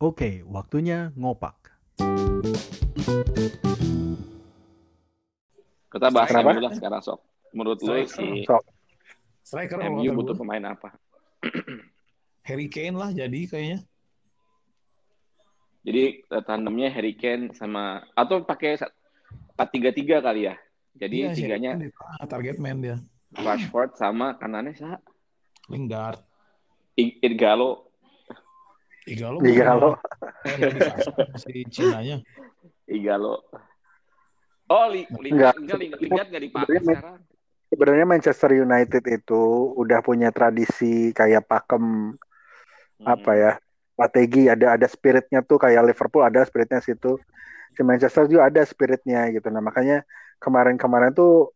[0.00, 1.76] Oke, waktunya ngopak.
[5.92, 6.56] Kita bahas Kenapa?
[6.56, 7.20] MU lah sekarang sok.
[7.52, 8.64] Menurut lu si Sok.
[9.44, 10.96] Striker MU butuh pemain apa?
[12.48, 13.84] Harry Kane lah jadi kayaknya.
[15.84, 18.96] Jadi eh, tandemnya Harry Kane sama atau pakai sa-
[19.60, 20.56] 4-3-3 kali ya.
[20.96, 22.96] Jadi Iya, tiganya ah, target man dia.
[23.36, 24.96] Rashford sama kanannya sa
[25.68, 26.24] Lingard.
[26.96, 27.89] Igalo.
[29.06, 29.38] Igalo.
[29.40, 29.90] Igalo.
[31.36, 32.20] Si Cinanya.
[32.84, 33.40] Igalo.
[34.66, 35.56] Oh, li, Enggak.
[35.56, 37.18] Lingard enggak Lingard enggak dipakai Sebenarnya- sekarang.
[37.70, 39.42] Sebenarnya Manchester United itu
[39.78, 42.18] udah punya tradisi kayak pakem
[42.98, 43.06] Hmm.
[43.06, 43.52] apa ya
[43.94, 47.16] strategi ada ada spiritnya tuh kayak Liverpool ada spiritnya situ
[47.72, 50.04] si Manchester juga ada spiritnya gitu nah makanya
[50.36, 51.48] kemarin-kemarin tuh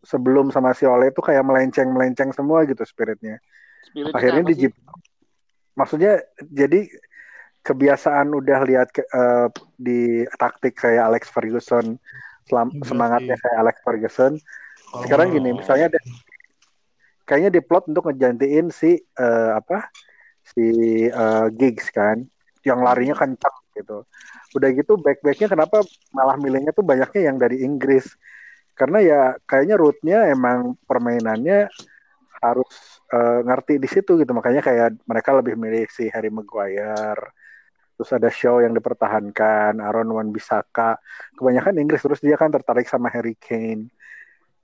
[0.00, 3.42] sebelum sama si Ole itu kayak melenceng melenceng semua gitu spiritnya
[3.84, 4.54] Spiritnya akhirnya di?
[5.76, 6.88] Maksudnya jadi
[7.62, 11.98] kebiasaan udah lihat ke- eh, di taktik kayak Alex Ferguson
[12.46, 13.42] selam- Enggak semangatnya sih.
[13.42, 14.32] kayak Alex Ferguson.
[15.02, 16.00] Sekarang gini misalnya ada
[17.26, 19.90] kayaknya diplot untuk ngegantiin si eh, apa
[20.46, 20.64] si
[21.10, 22.22] eh, Giggs kan
[22.62, 24.06] yang larinya kencang gitu.
[24.54, 25.82] Udah gitu back-backnya kenapa
[26.14, 28.14] malah milihnya tuh banyaknya yang dari Inggris?
[28.78, 31.66] Karena ya kayaknya rootnya emang permainannya
[32.40, 34.32] harus eh, ngerti di situ gitu.
[34.34, 37.34] Makanya kayak mereka lebih milih si Harry Maguire.
[37.96, 41.00] Terus ada show yang dipertahankan Aaron Wan Bisaka
[41.32, 43.88] kebanyakan Inggris terus dia kan tertarik sama Harry Kane.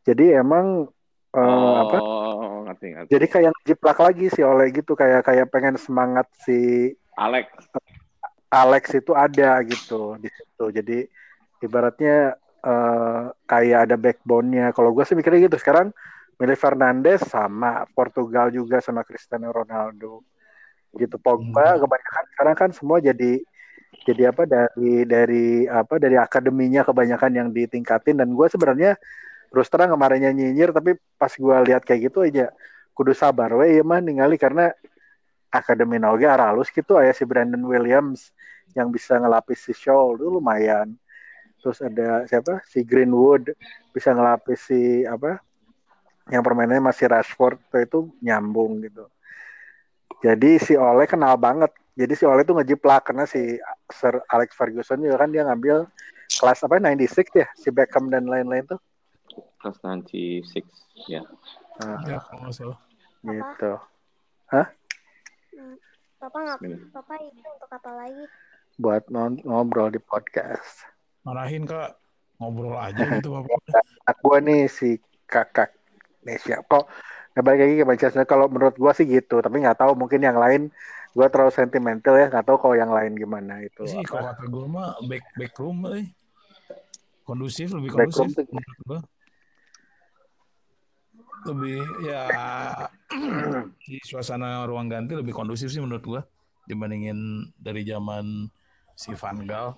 [0.05, 0.84] Jadi emang
[1.33, 1.97] eh, oh, apa
[2.62, 3.11] ngerti ngerti.
[3.11, 4.93] jadi kayak jiplak lagi sih oleh gitu.
[4.93, 7.49] Kayak kayak pengen semangat si Alex.
[8.53, 10.65] Alex itu ada gitu di situ.
[10.69, 10.99] Jadi
[11.65, 14.77] ibaratnya eh, kayak ada backbone-nya.
[14.77, 15.56] Kalau gue sih mikirnya gitu.
[15.56, 15.89] Sekarang
[16.41, 20.25] milih Fernandes sama Portugal juga sama Cristiano Ronaldo.
[20.92, 21.80] Gitu Pogba Hmm.
[21.84, 23.41] kebanyakan sekarang kan semua jadi
[24.05, 28.20] jadi apa dari dari apa dari akademinya kebanyakan yang ditingkatin.
[28.20, 28.97] Dan gue sebenarnya
[29.53, 32.53] terus terang kemarinnya nyinyir tapi pas gue lihat kayak gitu aja
[32.97, 33.53] kudu sabar.
[33.56, 34.72] We ya mah ningali karena
[35.53, 38.32] akademi Noge aralus gitu aya si Brandon Williams
[38.72, 40.97] yang bisa ngelapis si Shaw itu lumayan.
[41.60, 42.65] Terus ada siapa?
[42.66, 43.53] Si Greenwood
[43.92, 45.38] bisa ngelapis si apa
[46.32, 49.04] yang permainannya masih Rashford itu nyambung gitu
[50.25, 53.60] jadi si Ole kenal banget jadi si Ole tuh ngejiplak karena si
[53.93, 55.84] Sir Alex Ferguson juga kan dia ngambil
[56.32, 58.81] kelas apa 96 ya si Beckham dan lain-lain tuh
[59.62, 60.44] Kelas 96
[61.09, 61.22] ya.
[61.81, 62.78] Nah, Ya, kalau salah.
[63.22, 63.72] gitu
[66.19, 66.59] Papa nggak.
[66.94, 68.25] Papa itu untuk apa lagi?
[68.81, 69.04] buat
[69.44, 70.88] ngobrol di podcast
[71.22, 71.94] Marahin kak.
[72.41, 73.60] Ngobrol aja gitu bapak.
[74.09, 74.88] anak gue nih si
[75.28, 75.71] kakak
[76.22, 76.87] Nesya kok
[77.33, 78.25] nggak balik lagi ke Manchester.
[78.28, 80.69] Kalau menurut gue sih gitu tapi nggak tahu mungkin yang lain
[81.12, 83.84] gue terlalu sentimental ya nggak tahu kalau yang lain gimana itu.
[83.84, 86.06] Sih kalau kata gue mah back back room eh.
[87.22, 89.00] kondusif lebih Back kondusif room menurut gue
[91.43, 92.22] lebih ya
[93.83, 96.21] di suasana ruang ganti lebih kondusif sih menurut gue
[96.71, 98.47] dibandingin dari zaman
[98.94, 99.75] si Van Gaal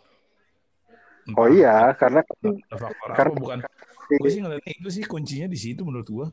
[1.32, 2.52] oh iya karena faktor
[2.84, 3.58] apa karena- bukan
[4.04, 6.26] si- gue sih ngeliatnya itu sih kuncinya di situ menurut gue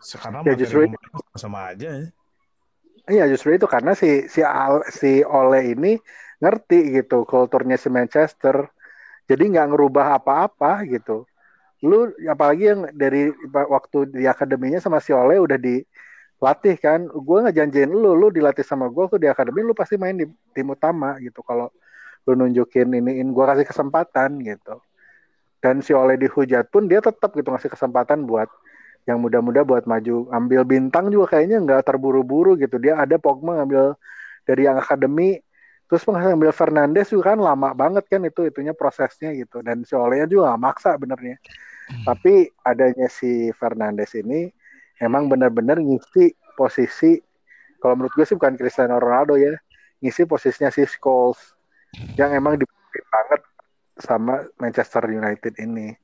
[0.00, 0.96] sekarang Ya, justru itu.
[1.34, 2.08] sama aja ya
[3.10, 5.98] Iya justru itu karena si si Al, si Ole ini
[6.38, 8.70] ngerti gitu kulturnya si Manchester.
[9.26, 11.26] Jadi nggak ngerubah apa-apa gitu.
[11.82, 17.10] Lu apalagi yang dari waktu di akademinya sama si Ole udah dilatih kan.
[17.10, 20.70] Gue ngejanjiin lu, lu dilatih sama gue tuh di akademi lu pasti main di tim
[20.70, 21.42] utama gitu.
[21.42, 21.66] Kalau
[22.28, 24.80] lu nunjukin iniin gue kasih kesempatan gitu.
[25.60, 28.48] Dan si Ole dihujat pun dia tetap gitu ngasih kesempatan buat
[29.04, 30.28] yang muda-muda buat maju.
[30.32, 32.80] Ambil bintang juga kayaknya nggak terburu-buru gitu.
[32.80, 33.96] Dia ada Pogba ngambil
[34.48, 35.40] dari yang akademi
[35.90, 39.60] terus ngambil Fernandes juga kan lama banget kan itu itunya prosesnya gitu.
[39.60, 41.36] Dan si Ole juga nggak maksa benernya.
[42.06, 44.48] Tapi adanya si Fernandes ini
[45.02, 47.18] emang benar-benar ngisi posisi
[47.80, 49.56] kalau menurut gue sih bukan Cristiano Ronaldo ya
[50.04, 51.56] ngisi posisinya si Scholes
[52.18, 53.40] yang emang dibutuhin banget
[54.00, 55.94] sama Manchester United ini.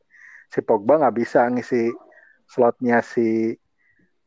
[0.51, 1.91] Si Pogba nggak bisa ngisi
[2.47, 3.55] slotnya si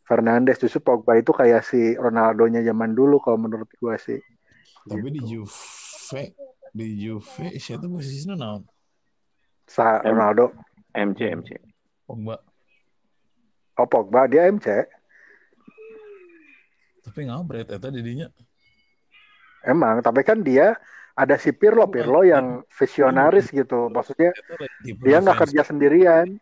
[0.03, 0.59] Fernandes.
[0.59, 4.19] Justru Pogba itu kayak si Ronaldo-nya zaman dulu kalau menurut gue sih.
[4.87, 5.45] Tapi di Gitu.
[5.45, 6.33] Juve
[6.69, 8.63] di Juve siapa posisinya naon?
[9.69, 10.55] Sa Ronaldo.
[10.89, 11.49] MC MC.
[12.09, 12.41] Pogba.
[13.77, 14.67] Oh Pogba dia MC
[17.09, 18.29] tapi ngabret eta didinya.
[19.65, 20.77] Emang tapi kan dia
[21.19, 23.91] ada si Pirlo Pirlo yang visionaris gitu.
[23.91, 24.31] Maksudnya
[24.79, 26.39] tipe dia nggak kerja sendirian.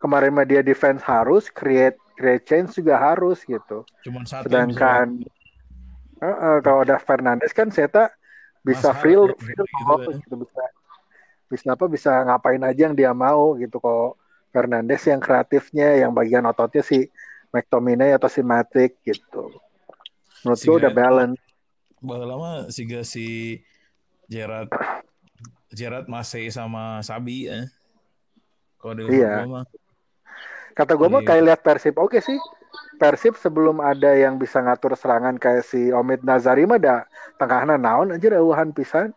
[0.00, 3.84] Kemarin mah dia defense harus create create change juga harus gitu.
[4.08, 5.20] Cuman satu sedangkan
[6.20, 8.08] eh, eh, kalau ada Fernandes kan saya
[8.64, 10.16] bisa Mas free, free gitu roll, ya.
[10.24, 10.62] gitu bisa
[11.46, 13.76] bisa apa bisa ngapain aja yang dia mau gitu.
[13.76, 14.16] Kok
[14.56, 17.04] Fernandes yang kreatifnya yang bagian ototnya si
[17.52, 19.52] McTominay atau si Matic gitu.
[20.40, 21.40] Menurut gue udah balance.
[22.00, 23.60] Bahkan lama siga si
[24.26, 24.70] Gerard
[25.70, 27.66] Gerard Masei sama Sabi ya.
[28.76, 29.44] Kalau di Iya.
[29.44, 29.66] gua mah.
[30.72, 31.28] kata gue mah Iya.
[31.32, 32.36] kayak lihat Persib oke sih
[33.00, 37.08] Persib sebelum ada yang bisa ngatur serangan kayak si Omid Nazari mah ada
[37.40, 39.16] tengahna naon aja dauhan pisan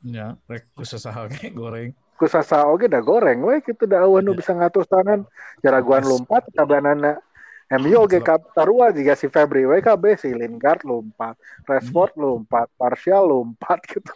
[0.00, 1.90] Ya, rek kusaha kayak goreng.
[2.16, 4.40] kusasa oge dah goreng we gitu dah eueuh nu Iya.
[4.40, 5.28] bisa ngatur serangan
[5.60, 7.20] jaraguan lompat kabanana
[7.66, 11.34] MU oge ka tarua juga si Febri we KB si Lingard lompat
[11.66, 14.14] Rashford lompat Martial lompat gitu.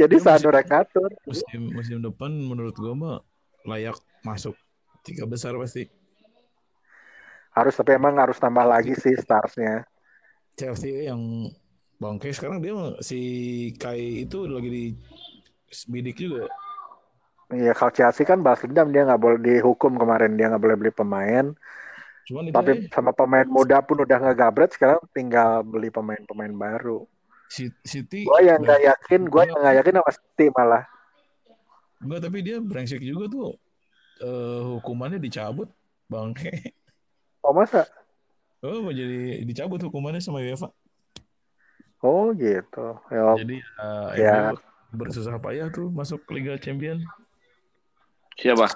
[0.00, 3.16] Jadi Ya, sanu musim- rek ngatur Musim musim depan menurut gua mah
[3.68, 4.56] layak masuk
[5.04, 5.92] tiga besar pasti.
[7.52, 9.84] harus tapi emang harus tambah lagi sih starsnya.
[10.56, 11.52] Chelsea yang
[12.00, 13.20] bangke sekarang dia mah si
[13.76, 14.84] Kai itu lagi di
[15.84, 16.48] bidik juga.
[17.52, 20.92] Iya kalau Chelsea kan balas dendam dia nggak boleh dihukum kemarin dia nggak boleh beli
[20.96, 21.52] pemain
[22.22, 26.54] Cuman itu tapi aja, sama pemain muda pun udah nggak gabret sekarang tinggal beli pemain-pemain
[26.54, 27.02] baru
[27.82, 30.84] City gue yang nggak yakin gue yang nggak yakin sama City malah
[32.02, 33.54] Enggak, tapi dia brengsek juga tuh.
[34.18, 35.70] Eh, hukumannya dicabut,
[36.10, 36.50] bangke.
[37.46, 37.86] oh masa
[38.62, 40.70] Oh, mau jadi dicabut hukumannya sama UEFA.
[42.02, 44.50] oh gitu ya Jadi eh, Ya.
[44.50, 44.58] MU
[44.92, 47.00] bersusah payah tuh masuk Liga Champion.
[48.36, 48.66] Siapa?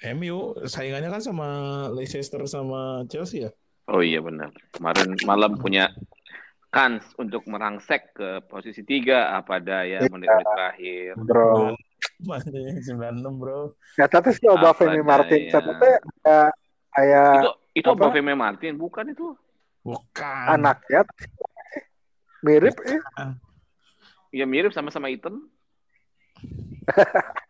[0.00, 1.48] MU saingannya kan sama
[1.90, 3.50] Leicester sama Chelsea ya.
[3.86, 4.52] Oh iya benar.
[4.70, 5.90] Kemarin malam punya
[6.68, 10.08] kans untuk merangsek ke posisi tiga apa daya Iya.
[10.08, 11.12] menit-menit terakhir.
[11.16, 11.72] bro
[12.20, 13.72] Masih 96 bro.
[13.96, 15.52] ya tapi si Oba Femi Martin daya.
[15.56, 16.50] catanya kayak
[16.92, 18.00] kayak Itu itu Apa?
[18.06, 19.34] Baveme Martin bukan itu?
[19.80, 20.44] Bukan.
[20.46, 21.02] anaknya
[22.38, 23.00] mirip eh
[24.30, 25.40] Ya mirip sama-sama Ethan.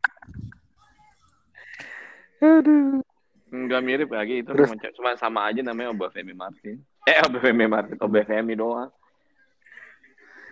[2.38, 3.02] aduh
[3.48, 6.84] Enggak mirip lagi itu Terus- cuma- cuma sama aja namanya Obafemi Martin.
[7.08, 8.92] Eh Obafemi Martin, Obafemi doang.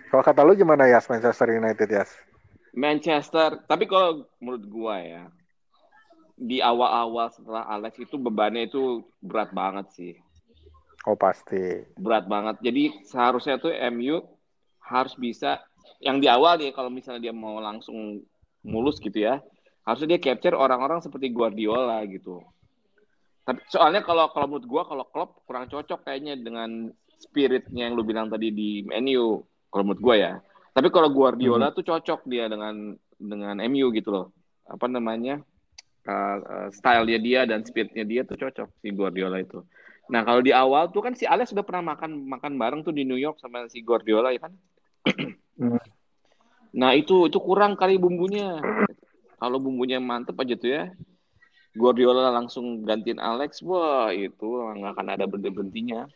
[0.09, 2.05] kalau kata lu gimana ya Manchester United ya
[2.73, 5.25] Manchester, tapi kalau menurut gua ya
[6.33, 10.13] di awal-awal setelah Alex itu bebannya itu berat banget sih.
[11.05, 12.57] oh pasti Berat banget.
[12.61, 14.25] Jadi seharusnya tuh MU
[14.81, 15.61] harus bisa
[16.01, 18.25] yang di awal nih kalau misalnya dia mau langsung
[18.63, 19.39] mulus gitu ya.
[19.87, 22.43] Harusnya dia capture orang-orang seperti Guardiola gitu.
[23.47, 28.03] Tapi soalnya kalau kalau menurut gua kalau Klopp kurang cocok kayaknya dengan spiritnya yang lu
[28.03, 30.33] bilang tadi di MU kalau menurut gua ya.
[30.75, 34.27] Tapi kalau Guardiola tuh cocok dia dengan dengan MU gitu loh.
[34.67, 35.41] Apa namanya?
[36.07, 39.63] Uh, uh, style-nya dia dan spiritnya dia tuh cocok si Guardiola itu.
[40.07, 43.03] Nah, kalau di awal tuh kan si Alex sudah pernah makan makan bareng tuh di
[43.03, 44.53] New York sama si Guardiola ya kan.
[45.57, 45.81] Hmm.
[46.77, 48.61] Nah, itu itu kurang kali bumbunya.
[49.37, 50.85] Kalau bumbunya mantep aja tuh ya.
[51.77, 56.09] Guardiola langsung gantiin Alex, wah itu nggak akan ada berhenti-berhentinya.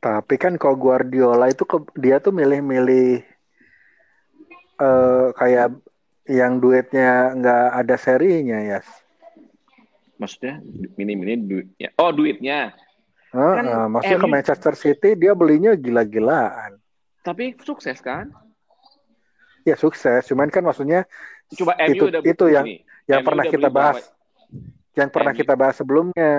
[0.00, 3.20] Tapi kan kalau Guardiola itu ke, dia tuh milih-milih
[4.82, 5.76] eh kayak
[6.26, 8.80] yang duitnya nggak ada serinya ya.
[10.16, 10.64] Maksudnya
[10.96, 11.88] mini-mini duitnya.
[12.00, 12.72] Oh, duitnya.
[13.34, 16.80] Heeh, Kan maksudnya ke Manchester City dia belinya gila-gilaan.
[17.20, 18.32] Tapi sukses kan?
[19.62, 21.06] Ya sukses, cuman kan maksudnya
[21.52, 22.76] Coba MU Itu- udah itu yang- gini,
[23.06, 23.98] yang MU pernah kita bahas,
[24.96, 25.40] yang pernah MU.
[25.44, 26.32] kita bahas sebelumnya,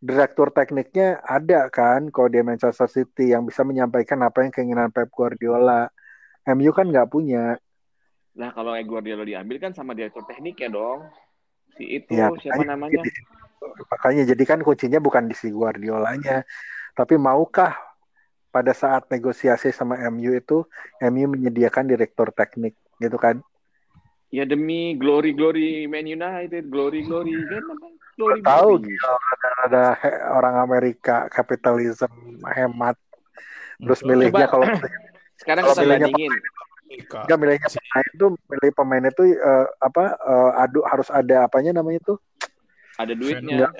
[0.00, 5.08] direktur tekniknya ada kan kalau dia Manchester City yang bisa menyampaikan apa yang keinginan Pep
[5.08, 5.88] Guardiola.
[6.44, 7.56] MU kan nggak punya.
[8.36, 11.08] Nah, kalau Guardiola diambil kan sama direktur tekniknya dong.
[11.76, 13.00] Si itu Ya, siapa makanya namanya?
[13.02, 13.24] jadi-
[13.60, 16.48] Makanya jadi kan kuncinya bukan di si Guardiolanya,
[16.96, 17.76] tapi maukah
[18.50, 20.66] pada saat negosiasi sama MU itu
[21.00, 23.38] MU menyediakan direktur teknik gitu kan?
[24.30, 27.64] Ya demi glory glory Man United, glory glory kan
[28.14, 28.94] glory Tahu glory.
[28.94, 29.82] gitu, ada, ada
[30.36, 32.10] orang Amerika kapitalisme
[32.52, 32.94] hemat
[33.80, 34.66] terus milihnya kalau
[35.40, 36.32] Sekarang Kalau milihnya bandingin.
[36.90, 37.22] Ika.
[37.24, 42.02] nggak milihnya pemain itu milih pemain itu eh, apa eh, adu harus ada apanya namanya
[42.02, 42.14] itu
[43.00, 43.70] Ada duitnya.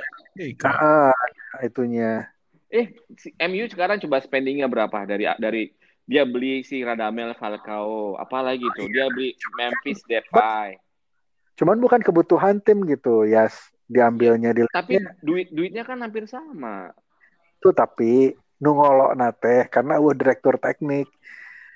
[0.41, 0.71] Ika.
[0.73, 1.15] ah
[1.61, 2.31] itunya
[2.71, 5.03] Eh, si MU sekarang coba spendingnya berapa?
[5.03, 5.75] Dari dari
[6.07, 8.87] dia beli si Radamel Falcao, apalagi tuh?
[8.91, 10.79] Dia beli Memphis Depay.
[11.61, 13.45] cuman bukan kebutuhan tim gitu ya
[13.85, 16.89] diambilnya di Tapi duit duitnya kan hampir sama.
[17.61, 21.05] itu tapi nungolok nate karena uh direktur teknik.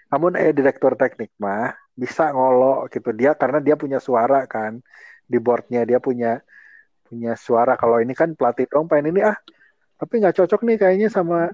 [0.09, 3.13] Namun eh direktur teknik mah bisa ngolok gitu.
[3.13, 4.81] Dia karena dia punya suara kan.
[5.29, 6.41] Di boardnya dia punya
[7.05, 7.77] punya suara.
[7.77, 9.37] Kalau ini kan pelatih dong pengen ini ah
[10.05, 11.49] tapi nggak cocok nih kayaknya sama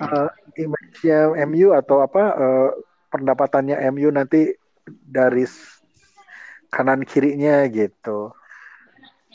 [0.00, 0.30] eh,
[0.64, 2.70] image-nya MU atau apa eh,
[3.12, 4.56] pendapatannya MU nanti
[4.88, 5.44] dari
[6.72, 8.32] kanan kirinya gitu.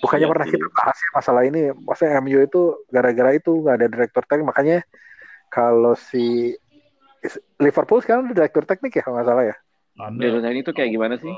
[0.01, 3.87] Bukannya Iya pernah kita bahas ya masalah ini, maksudnya MU itu gara-gara itu nggak ada
[3.93, 4.77] direktur teknik, makanya
[5.53, 6.57] kalau si
[7.61, 9.55] Liverpool sekarang ada direktur teknik ya kalau nggak salah ya.
[10.01, 11.33] Ada Direktur teknik itu kayak gimana sih?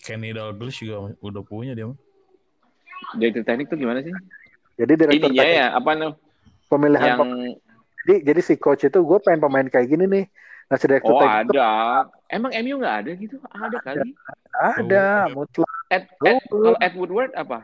[0.00, 1.92] Kenny Dalglish juga udah punya dia.
[3.20, 4.16] Direktur teknik itu gimana sih?
[4.82, 6.18] Jadi direktur Ininya teknik ya, apa namanya?
[6.66, 7.56] pemilihan Yang pem-
[8.02, 10.24] jadi, jadi si coach itu gue pengen pemain kayak gini nih.
[10.66, 11.70] Nah si direktur oh teknik itu ada.
[12.26, 13.36] Emang MU nggak ada gitu?
[13.46, 14.10] Ada kali.
[14.58, 15.70] ada, mutlak.
[15.86, 17.58] Ed, Oh, Ed, kalau Ed Woodward apa?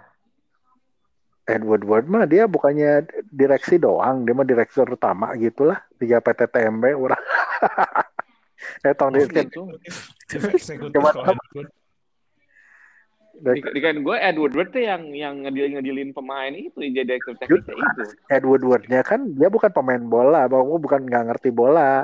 [1.48, 7.18] Ed Woodward mah dia bukannya direksi doang, dia mah direktur utama gitulah tiga PTTMB orang.
[8.87, 9.64] eh tong Oh, di, gitu.
[10.28, 11.42] Chief Executive Cuman kalau apa?
[11.50, 11.70] Edward.
[13.38, 17.38] Di, di kan gue Ed Woodward tuh yang yang ngedilin ngedilin pemain itu jadi direktur
[17.38, 18.02] tekniknya itu.
[18.26, 22.02] Ed Woodwardnya kan dia bukan pemain bola, bahwa bukan nggak ngerti bola.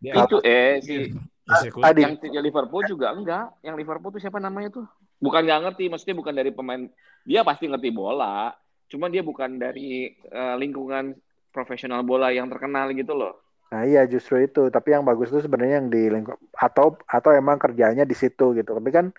[0.00, 1.12] Dia Itu eh si
[1.44, 1.84] eksekutif.
[1.84, 3.60] Tadi yang yang Liverpool juga enggak.
[3.60, 4.86] Yang Liverpool tuh siapa namanya tuh?
[5.20, 6.88] Bukan nggak ngerti, maksudnya bukan dari pemain.
[7.28, 8.56] Dia pasti ngerti bola.
[8.88, 11.12] Cuman dia bukan dari eh, lingkungan
[11.52, 13.49] profesional bola yang terkenal gitu loh.
[13.70, 14.66] Nah iya justru itu.
[14.68, 18.70] Tapi yang bagus itu sebenarnya yang di lingkup atau atau emang kerjanya di situ gitu.
[18.74, 19.14] Tapi kan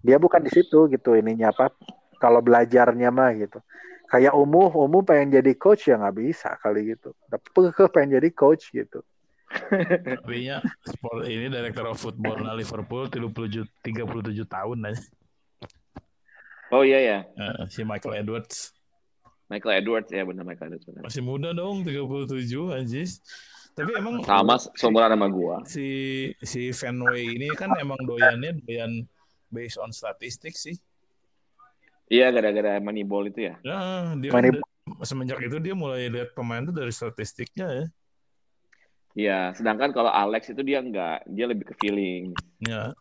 [0.00, 1.74] dia bukan di situ gitu ininya apa?
[2.22, 3.58] Kalau belajarnya mah gitu.
[4.10, 7.14] Kayak umuh, umuh pengen jadi coach ya nggak bisa kali gitu.
[7.30, 9.02] Tapi ke pengen jadi coach gitu.
[9.50, 15.02] Tapi nya sport ini director of football na Liverpool 37 37 tahun aja.
[16.70, 18.70] Oh iya ya, Eh, si Michael Edwards
[19.50, 21.02] Michael Edwards ya benar Michael Edwards benar.
[21.02, 23.18] masih muda dong 37 anjis.
[23.74, 25.56] Tapi emang Sama seumuran sama gua.
[25.64, 25.88] si
[26.42, 29.06] si Fenway ini kan emang doyannya doyan
[29.48, 30.76] based on statistik sih.
[32.10, 33.54] Iya gara-gara Moneyball itu ya.
[33.62, 33.78] Ya,
[34.18, 37.86] dia Money- da- semenjak itu dia mulai lihat pemain tuh dari statistiknya ya.
[39.10, 42.34] Iya, sedangkan kalau Alex itu dia enggak, dia lebih ke feeling.
[42.62, 42.94] Ya.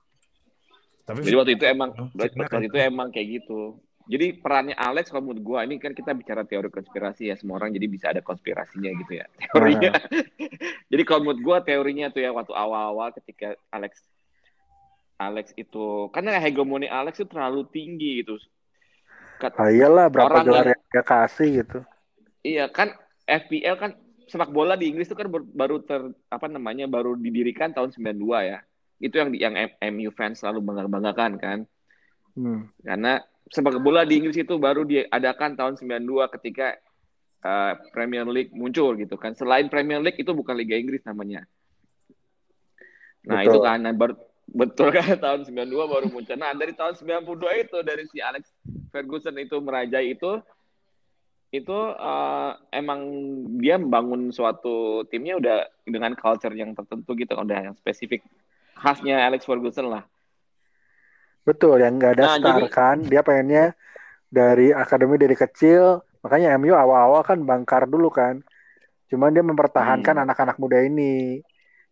[1.05, 3.81] Tapi Jadi waktu itu emang Oh, waktu itu emang kayak gitu.
[4.09, 7.69] Jadi perannya Alex kalau menurut gua ini kan kita bicara teori konspirasi ya semua orang
[7.69, 9.93] jadi bisa ada konspirasinya gitu ya teorinya.
[10.91, 14.01] jadi kalau menurut gua teorinya tuh ya waktu awal-awal ketika Alex
[15.21, 18.41] Alex itu karena hegemoni Alex itu terlalu tinggi gitu.
[19.37, 21.79] Kat- Ah, iyalah berapa Orang gelar yang- yang dia kasih gitu.
[22.41, 22.97] Iya kan
[23.29, 23.91] FPL kan
[24.25, 26.01] sepak bola di Inggris itu kan baru ter
[26.33, 28.59] apa namanya baru didirikan tahun 92 ya.
[28.97, 29.53] Itu yang yang
[29.93, 31.59] MU fans selalu bangga-banggakan kan.
[32.33, 32.67] Hmm.
[32.81, 36.77] Karena sepak bola di Inggris itu baru diadakan tahun 92 ketika
[37.43, 39.33] uh, Premier League muncul gitu kan.
[39.33, 41.45] Selain Premier League itu bukan Liga Inggris namanya.
[43.25, 43.51] Nah, Betul.
[43.51, 44.15] itu kan baru
[44.49, 46.35] betul kan tahun 92 baru muncul.
[46.37, 48.49] Nah, dari tahun 92 itu dari si Alex
[48.89, 50.41] Ferguson itu merajai itu
[51.49, 53.01] itu uh, emang
[53.57, 58.21] dia membangun suatu timnya udah dengan culture yang tertentu gitu udah yang spesifik
[58.77, 60.05] khasnya Alex Ferguson lah.
[61.43, 62.97] Betul, yang nggak ada Nah, star jadi- kan.
[63.03, 63.73] Dia pengennya
[64.27, 66.03] dari akademi dari kecil.
[66.21, 68.43] Makanya MU awal-awal kan bangkar dulu kan.
[69.07, 70.23] Cuman dia mempertahankan Hmm.
[70.27, 71.41] anak-anak muda ini.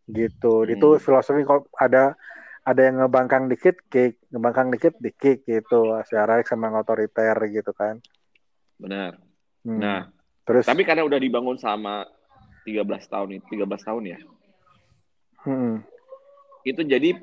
[0.05, 0.63] Gitu.
[0.63, 0.71] Hmm.
[0.71, 2.15] Itu filosofi kalau ada
[2.63, 5.95] ada yang ngebangkang dikit kick, ngebangkang dikit di kick gitu.
[6.03, 8.03] Si Alex sama otoriter gitu kan.
[8.77, 9.15] Benar.
[9.63, 9.79] Hmm.
[9.79, 10.01] Nah,
[10.47, 12.07] Terus Tapi karena udah dibangun sama
[12.63, 14.19] 13 tahun itu, 13 tahun ya.
[15.43, 15.83] hmm,
[16.63, 17.19] Itu jadi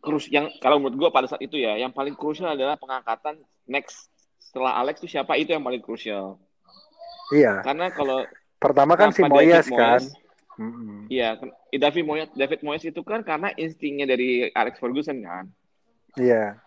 [0.00, 4.08] krus yang kalau menurut gua pada saat itu ya, yang paling krusial adalah pengangkatan next
[4.40, 6.40] setelah Alex itu siapa itu yang paling krusial.
[7.30, 7.62] iya.
[7.62, 8.26] Karena kalau
[8.60, 10.04] Pertama kan si Moyes kan.
[10.60, 11.08] Hmm.
[11.08, 11.40] Iya,
[11.72, 15.48] David Moyes, David Moyes itu kan karena instingnya dari Alex Ferguson kan.
[16.20, 16.60] Iya.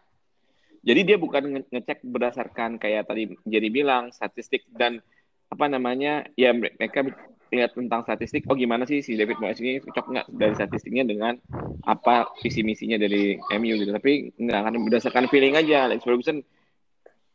[0.81, 4.99] Jadi dia bukan nge- ngecek berdasarkan kayak tadi jadi bilang statistik dan
[5.47, 7.05] apa namanya ya mereka
[7.53, 8.43] lihat tentang statistik.
[8.49, 11.37] Oh gimana sih si David Moyes ini cocok nggak dari statistiknya dengan
[11.85, 13.93] apa visi misinya dari MU gitu.
[13.93, 15.85] Tapi nggak akan berdasarkan feeling aja.
[15.85, 16.41] Alex Ferguson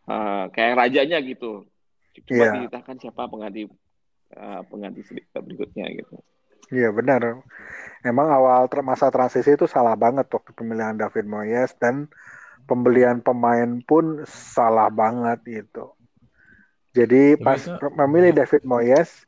[0.09, 1.65] eh, kayak rajanya gitu.
[2.27, 2.67] Cuma Iya.
[2.67, 3.71] ditahkan siapa pengganti
[4.29, 5.01] eh, pengganti
[5.33, 6.19] berikutnya gitu.
[6.69, 7.41] Iya benar.
[8.05, 12.07] Emang awal ter- masa transisi itu salah banget waktu pemilihan David Moyes dan
[12.69, 15.97] pembelian pemain pun salah banget gitu.
[16.93, 19.28] Jadi Tapi pas itu- memilih David Moyes,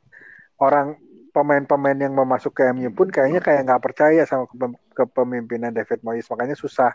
[0.61, 0.93] orang
[1.33, 6.05] pemain-pemain yang mau masuk ke MU pun kayaknya kayak nggak percaya sama kepem- kepemimpinan David
[6.05, 6.93] Moyes, makanya susah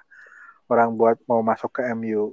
[0.70, 2.30] orang buat mau masuk ke MU.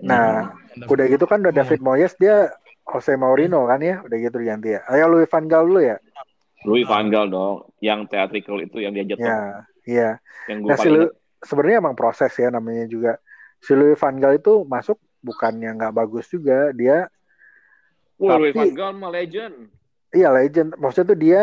[0.00, 0.54] Nah,
[0.86, 2.54] udah gitu kan udah David Moyes dia
[2.88, 4.80] Jose Mourinho kan ya, udah gitu diganti ya.
[4.88, 5.98] Ayo Louis van Gaal dulu ya.
[6.66, 10.10] Louis Van Gaal dong, yang theatrical itu yang diajak Ya, iya.
[10.50, 13.14] yang Nah, si Lu- sebenarnya emang proses ya namanya juga.
[13.62, 17.06] Si Louis van Gaal itu masuk bukannya nggak bagus juga, dia
[18.18, 19.70] Wah, Louis Van Gaal mah legend.
[20.10, 20.74] Iya legend.
[20.76, 21.42] Maksudnya tuh dia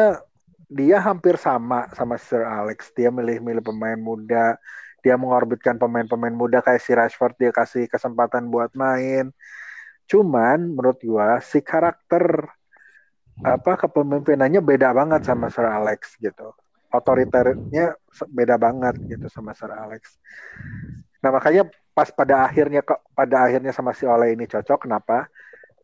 [0.67, 2.91] dia hampir sama sama Sir Alex.
[2.91, 4.59] Dia milih-milih pemain muda.
[4.99, 9.31] Dia mengorbitkan pemain-pemain muda kayak si Rashford dia kasih kesempatan buat main.
[10.09, 12.51] Cuman menurut gua si karakter
[13.43, 16.51] apa kepemimpinannya beda banget sama Sir Alex gitu.
[16.91, 17.95] Otoriternya
[18.31, 20.17] beda banget gitu sama Sir Alex.
[21.23, 25.31] Nah makanya pas pada akhirnya kok pada akhirnya sama si Ole ini cocok kenapa?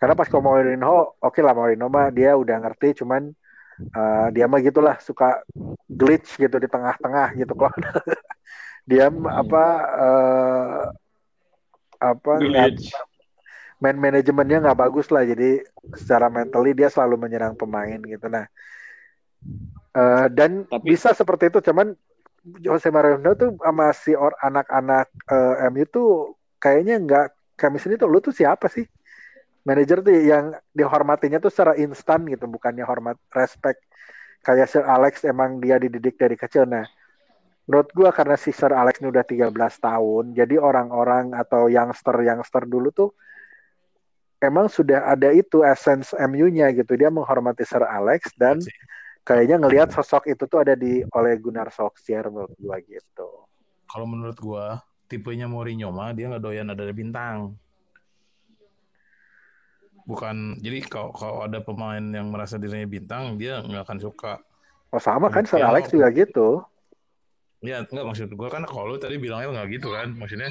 [0.01, 3.29] Karena pas ke Mourinho, oke lah Mourinho mah dia udah ngerti, cuman
[3.77, 5.45] eh, dia mah gitulah suka
[5.85, 7.69] glitch gitu di tengah-tengah gitu kok.
[8.89, 9.65] dia apa
[10.01, 10.83] eh,
[12.01, 12.97] apa Glitch.
[13.77, 15.61] man manajemennya nggak bagus lah, jadi
[15.93, 18.25] secara mentally dia selalu menyerang pemain gitu.
[18.25, 18.49] Nah
[19.93, 21.93] eh, dan Tapi- bisa seperti itu, cuman
[22.65, 26.09] Jose Mourinho tuh sama si or anak-anak eh, MU tuh
[26.57, 28.89] kayaknya nggak chemistry tuh lu tuh siapa sih?
[29.61, 33.77] Manajer tuh yang dihormatinya tuh secara instan gitu, bukannya hormat respect.
[34.41, 36.65] Kayak Sir Alex emang dia dididik dari kecil.
[36.65, 36.81] Nah,
[37.69, 42.89] menurut gua karena si Sir Alex ini udah 13 tahun, jadi orang-orang atau youngster-youngster dulu
[42.89, 43.13] tuh
[44.41, 46.97] emang sudah ada itu essence MU-nya gitu.
[46.97, 48.73] Dia menghormati Sir Alex dan Sih.
[49.21, 53.45] kayaknya ngelihat sosok itu tuh ada di oleh Gunnar Solskjaer menurut gua gitu.
[53.85, 57.53] Kalau menurut gua, tipenya Mourinho mah dia nggak doyan ada bintang.
[60.05, 64.33] Bukan, jadi kalau kalau ada pemain yang merasa dirinya bintang, dia nggak akan suka.
[64.91, 65.69] Oh sama kan Sir Iya.
[65.69, 66.47] Alex juga gitu.
[67.61, 70.49] Ya, enggak maksud gua kan kalau tadi bilangnya nggak gitu kan, maksudnya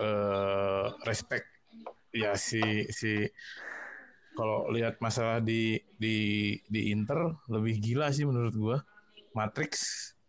[0.00, 1.46] eh respect
[2.10, 3.30] ya si si
[4.34, 8.78] kalau lihat masalah di di di Inter lebih gila sih menurut gua.
[9.30, 9.72] Matrix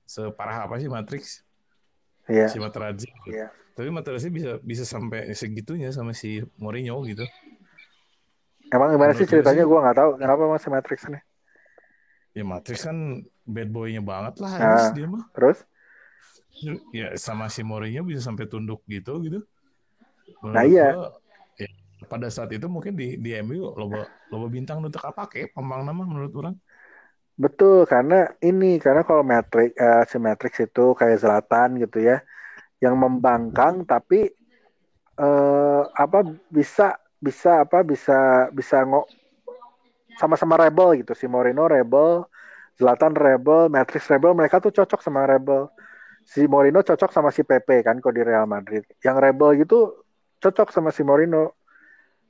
[0.05, 1.41] separah apa sih Matrix?
[2.29, 2.45] Iya.
[2.45, 3.09] Si Materazzi.
[3.25, 3.49] Iya.
[3.73, 7.25] Tapi Materazzi bisa bisa sampai segitunya sama si Mourinho gitu.
[8.71, 11.19] Emang gimana sih ceritanya gua nggak tahu kenapa masih Matrix ini.
[12.31, 14.89] Ya Matrix kan bad boy-nya banget lah Nah.
[14.95, 15.27] dia mah.
[15.35, 15.67] Terus?
[16.95, 19.43] Ya sama si Mourinho bisa sampai tunduk gitu gitu.
[20.39, 20.87] Menurut Nah, iya.
[20.95, 21.07] gua,
[21.59, 21.69] ya,
[22.07, 26.01] pada saat itu mungkin di di MU loba loba bintang untuk apa kayak pembang nama
[26.01, 26.55] menurut orang.
[27.35, 32.23] Betul, karena ini karena kalau Matrix eh, si Matrix itu kayak Zlatan gitu ya,
[32.79, 34.31] yang membangkang tapi
[35.19, 39.05] eh, apa bisa bisa apa bisa bisa ngo
[40.17, 41.13] sama-sama rebel gitu.
[41.13, 42.25] Si Mourinho rebel,
[42.75, 45.69] Zlatan rebel, Matrix rebel, mereka tuh cocok sama rebel.
[46.25, 48.83] Si Mourinho cocok sama si Pepe kan kalau di Real Madrid.
[49.05, 50.01] Yang rebel gitu
[50.41, 51.53] cocok sama si Mourinho.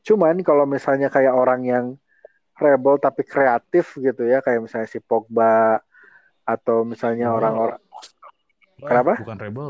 [0.04, 1.86] Cuman kalau misalnya kayak orang yang
[2.60, 5.82] rebel tapi kreatif gitu ya kayak misalnya si Pogba
[6.46, 7.80] atau misalnya orang-orang
[8.82, 9.14] Kenapa?
[9.22, 9.70] Bukan rebel.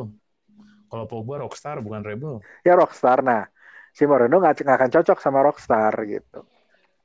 [0.88, 2.40] Kalau Pogba rockstar bukan rebel.
[2.64, 3.48] ya rockstar nah
[3.92, 6.44] si Mourinho nggak akan cocok sama rockstar gitu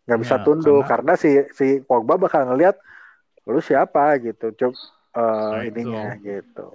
[0.07, 2.79] nggak bisa Nah, tunduk karena- karena, si si Pogba bakal ngelihat
[3.47, 4.75] lu siapa gitu cuk
[5.17, 5.73] eh, Nah, itu.
[5.83, 6.67] ininya gitu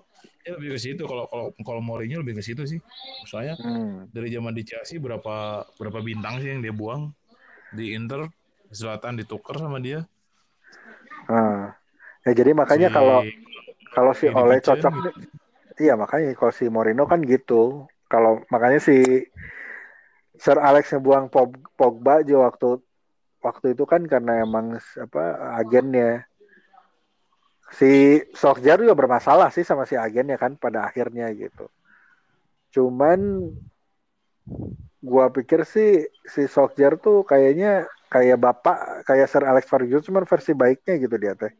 [0.41, 2.81] Ya lebih ke situ kalau kalau kalau Mourinho lebih ke situ sih.
[3.29, 4.09] Soalnya Hmm.
[4.09, 7.13] dari zaman di Chelsea berapa berapa bintang sih yang dia buang
[7.69, 8.25] di Inter
[8.73, 10.09] Zlatan ditukar sama dia.
[11.29, 11.77] Nah,
[12.25, 13.19] ya jadi makanya Si- kalau
[13.93, 15.09] kalau si Eddie Ole Kitchen cocok gitu.
[15.77, 17.85] iya makanya kalau si Mourinho kan gitu.
[18.09, 19.23] Kalau makanya si
[20.41, 22.81] Sir Alex ngebuang Pog- Pogba juga waktu
[23.45, 25.23] waktu itu kan karena emang apa
[25.61, 26.25] agennya
[27.77, 31.69] si Solskjaer juga bermasalah sih sama si agennya kan pada akhirnya gitu.
[32.73, 33.53] Cuman
[35.01, 40.51] gua pikir sih si Solskjaer tuh kayaknya kayak bapak kayak Sir Alex Ferguson cuman versi
[40.57, 41.53] baiknya gitu dia teh.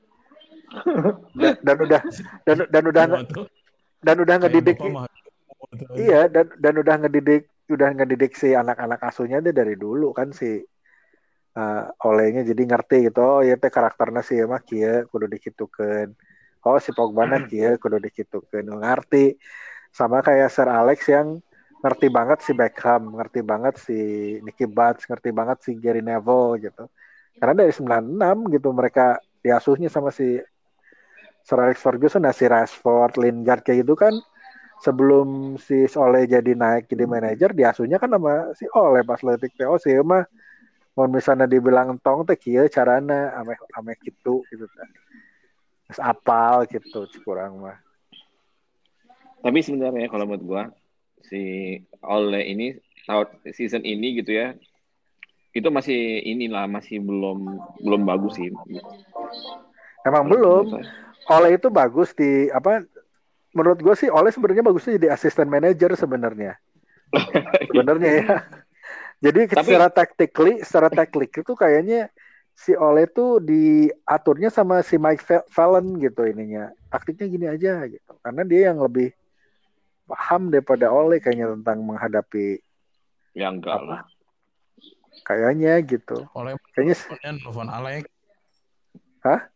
[1.38, 2.02] dan, dan udah
[2.48, 3.06] dan dan udah
[4.02, 4.80] dan udah ngedidik
[6.00, 10.60] iya dan dan udah ngedidik udah ngedidik si anak-anak asuhnya dia dari dulu kan si
[11.58, 16.10] uh, olehnya jadi ngerti gitu oh ya teh karakternya si mah kieu kudu dikitukeun.
[16.68, 18.66] Oh si Pogba na kieu kudu dikitukeun.
[18.68, 19.36] Ngerti.
[19.92, 21.44] Sama kayak Sir Alex yang
[21.82, 23.98] ngerti banget si Beckham ngerti banget si
[24.46, 26.84] Nicky Butt ngerti banget si Gary Neville gitu.
[27.42, 30.38] Karena dari 96 gitu mereka diasuhnya sama si
[31.42, 34.14] Sir Alex Ferguson nah si Rashford Lingard kayak gitu kan
[34.82, 39.70] sebelum si Ole jadi naik jadi manajer diasuhnya kan sama si Ole pas letik teh
[39.70, 40.26] oh si ieu mah
[40.98, 44.90] mau misalnya dibilang tong teh kieu carana ame ame gitu gitu teh.
[45.86, 47.78] Terus apal gitu kurang mah.
[49.46, 50.64] Tapi sebenarnya kalau menurut gua
[51.30, 52.74] si Ole ini
[53.06, 54.58] tahun season ini gitu ya
[55.52, 58.50] itu masih inilah masih belum belum bagus sih.
[60.02, 60.82] emang belum.
[61.30, 62.82] Ole itu bagus di apa
[63.52, 66.56] menurut gue sih Ole sebenarnya bagusnya jadi asisten manajer sebenarnya
[67.70, 68.36] sebenarnya ya
[69.22, 72.10] Jadi Tapi- secara tactically, secara tactic itu kayaknya
[72.58, 76.74] si Ole tuh diaturnya sama si Mike Fa- Fallon gitu ininya.
[76.90, 78.18] Taktiknya gini aja gitu.
[78.18, 79.14] Karena dia yang lebih
[80.10, 82.66] paham daripada Ole kayaknya tentang menghadapi
[83.38, 83.86] Ya enggak Apa?
[83.86, 84.02] lah.
[85.22, 86.26] kayaknya gitu.
[86.34, 88.10] Oleh Kayaknya nelfon Alex.
[89.22, 89.54] Hah?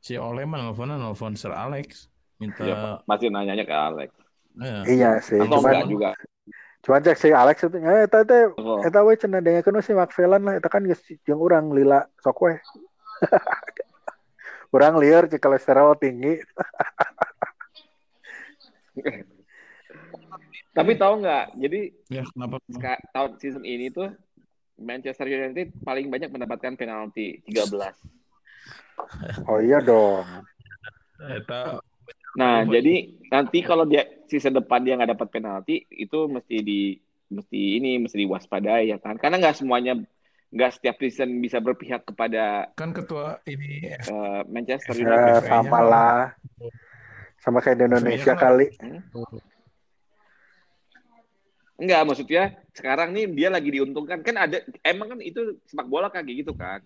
[0.00, 2.08] Si Oleh mah nelfonnya nelfon Sir Alex.
[2.36, 4.10] Minta Iya, masih nanyanya ke Alex.
[4.56, 5.36] eh, iya sih.
[5.38, 6.10] Atau Cuman enggak juga.
[6.78, 8.78] cuman cek si Alex itu eh eta teh Oh.
[8.78, 12.38] eta we cenah dengekeun si Mike Fallon lah eta kan geus jeung urang lila sok
[12.42, 12.54] we.
[14.70, 16.38] Urang lieur cek kolesterol tinggi.
[20.72, 21.56] Tapi tahu nggak?
[21.56, 22.60] Jadi ya kenapa?
[22.70, 24.12] ska- tahun season ini tuh
[24.76, 27.96] Manchester United paling banyak mendapatkan penalti 13.
[29.46, 30.24] Oh iya dong.
[31.18, 31.80] Eta
[32.36, 32.94] Nah, Oh, jadi
[33.32, 36.80] nanti kalau dia season depan dia nggak dapat penalti, itu mesti di
[37.26, 39.16] mesti ini mesti diwaspadai ya kan?
[39.16, 39.96] Karena nggak semuanya
[40.52, 45.48] nggak setiap season bisa berpihak kepada kan ketua ini eh, Manchester Ya, United.
[45.48, 46.22] sama lah.
[47.40, 48.66] Sama kayak di Indonesia kan- kali.
[51.76, 54.24] Enggak, maksudnya sekarang nih dia lagi diuntungkan.
[54.24, 56.80] Kan ada emang kan itu sepak bola kayak gitu kan.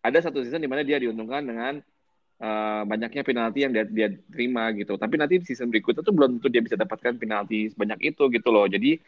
[0.00, 1.84] Ada satu season di mana dia diuntungkan dengan
[2.42, 4.98] eh, banyaknya penalti yang dia, dia terima gitu.
[4.98, 8.48] Tapi nanti di season berikutnya tuh belum tentu dia bisa dapatkan penalti sebanyak itu gitu
[8.50, 8.66] loh.
[8.66, 8.98] Jadi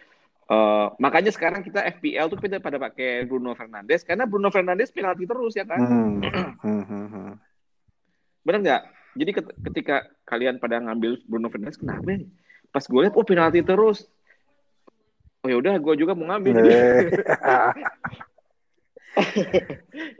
[0.48, 5.26] eh, makanya sekarang kita FPL tuh pada pada pakai Bruno Fernandes karena Bruno Fernandes penalti
[5.26, 5.82] terus ya kan.
[5.82, 6.22] Hmm.
[6.62, 7.32] Hmm, hmm, hmm.
[8.46, 8.82] Bener nggak?
[9.14, 12.22] Jadi ket- ketika kalian pada ngambil Bruno Fernandes kenapa?
[12.70, 14.06] Pas gue lihat oh penalti terus.
[15.44, 16.56] Oh ya udah gue juga mau ngambil.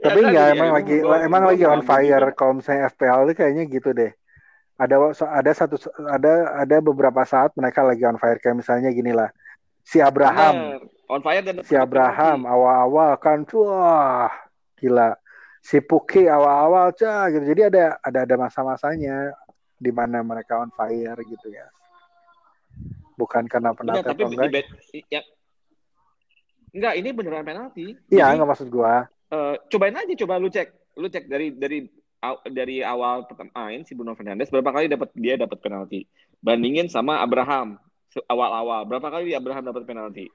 [0.05, 2.37] Tapi Ya enggak jadi emang ya, lagi gua- emang gua lagi on ngambil fire juga.
[2.37, 4.11] kalau misalnya FPL itu kayaknya gitu deh.
[4.75, 9.31] Ada ada satu ada ada beberapa saat mereka lagi on fire kayak misalnya gini lah.
[9.81, 10.81] Si Abraham, Bener.
[11.07, 14.29] on fire dan si Abraham awal-awal kan wah
[14.75, 15.15] gila.
[15.65, 17.41] Si Puki awal-awal cah gitu.
[17.41, 19.33] Jadi ada ada ada masa-masanya
[19.79, 21.65] di mana mereka on fire gitu ya.
[23.15, 24.65] Bukan karena Bener, penalti tapi atau enggak.
[25.07, 25.21] ya,
[26.75, 27.95] enggak ini beneran penalti.
[28.11, 29.07] Iya, enggak maksud gua.
[29.35, 31.83] Eh, cobain aja coba lu cek, lu cek dari dari
[32.23, 36.07] aw- dari awal pertama main si Bruno Fernandes berapa kali dapat dia dapat penalti.
[36.39, 37.75] Bandingin sama Abraham
[38.31, 40.31] awal-awal berapa kali Abraham dapat penalti.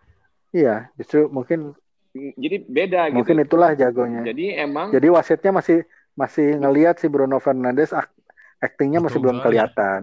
[0.52, 1.72] Iya, justru mungkin
[2.10, 3.16] Mm, Jadi beda gitu.
[3.22, 4.26] mungkin itulah jagonya.
[4.26, 5.86] Jadi emang Jadi wasitnya masih
[6.18, 8.10] masih ngelihat si Bruno Fernandes ak
[8.58, 9.70] aktingnya masih belum Portugal ya.
[9.70, 10.00] kelihatan.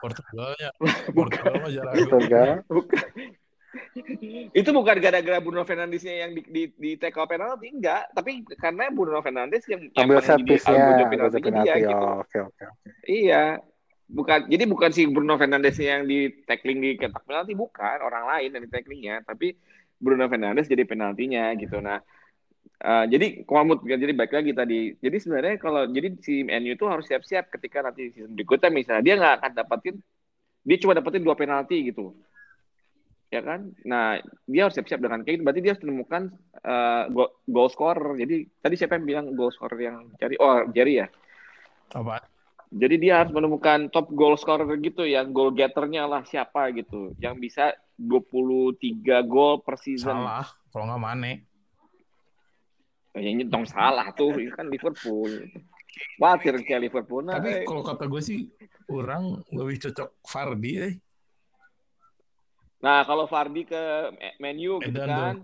[0.00, 0.68] Portugalnya
[1.12, 1.54] Portugal
[4.60, 9.20] itu bukan gara-gara Bruno Fernandesnya yang di, di, di tackle penalti enggak, tapi karena Bruno
[9.20, 11.06] Fernandes yang Ambil set piece-nya,
[11.50, 11.64] penalti.
[11.64, 12.06] dia gitu.
[12.06, 12.88] Oh, Oke, oke, oke.
[13.06, 13.44] Iya.
[14.06, 18.54] Bukan jadi bukan si Bruno Fernandes yang di tackling di kotak penalti bukan orang lain
[18.54, 19.58] yang di tacklingnya, tapi
[19.98, 21.82] Bruno Fernandes jadi penaltinya gitu.
[21.82, 21.98] Nah,
[22.86, 24.94] eh, jadi komut jadi baik lagi tadi.
[25.02, 29.14] Jadi sebenarnya kalau jadi si MU itu harus siap-siap ketika nanti season berikutnya misalnya dia
[29.18, 29.96] nggak akan dapetin
[30.66, 32.14] dia cuma dapetin dua penalti gitu.
[33.26, 33.74] Ya kan?
[33.82, 35.44] Nah, dia harus siap-siap dengan kayak gitu.
[35.44, 36.22] Berarti dia harus menemukan
[36.62, 38.14] eh, goal, goal scorer.
[38.22, 40.38] Jadi tadi siapa yang bilang goal scorer yang cari?
[40.38, 41.06] Oh, Jerry ya.
[41.90, 42.22] Apa?
[42.70, 47.38] Jadi dia harus menemukan top goal scorer gitu yang goal getternya lah siapa gitu yang
[47.38, 50.12] bisa 23 gol per season.
[50.12, 50.46] Salah.
[50.70, 51.32] Kalau nggak Mane.
[53.16, 55.48] Kayaknya dong salah tuh, ini kan Liverpool.
[56.20, 57.24] Khawatir kayak Liverpool.
[57.24, 58.44] Nah, Tapi kalau kata gue sih
[58.92, 60.94] orang lebih cocok Fardi eh.
[62.76, 63.82] Nah kalau Fardi ke
[64.36, 65.40] menu gitu kan.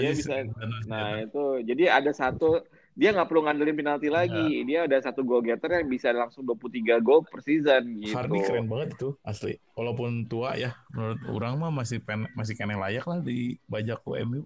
[0.00, 0.48] dia bisa-.
[0.88, 2.64] Nah, itu jadi ada satu
[3.00, 4.60] dia nggak perlu ngandelin penalti lagi.
[4.68, 8.12] Dia ada satu goal getter yang bisa langsung 23 gol per season gitu.
[8.12, 9.56] Fardi keren banget itu asli.
[9.72, 14.44] Walaupun tua ya, menurut orang mah masih pen, masih kena layak lah di bajak UMU.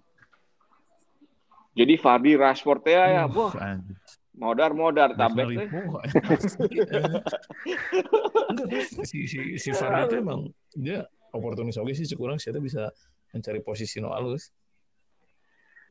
[1.75, 3.23] Jadi Fardi Rashford ya, ya.
[3.27, 3.99] Wah anjir.
[4.35, 5.67] modar-modar tabek teh.
[8.51, 12.87] Enggak, si, si, si Fardi itu emang dia oportunis oke sih kurang sih bisa
[13.29, 14.47] mencari posisi no alus.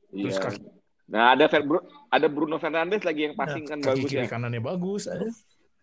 [0.08, 0.42] Terus Iya.
[0.42, 0.58] kaki,
[1.04, 4.26] Nah, ada Fer- Bru- ada Bruno Fernandes lagi yang passing kan kaki bagus kiri ya.
[4.26, 5.28] kanannya bagus aja.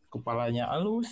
[0.10, 1.08] Kepalanya halus.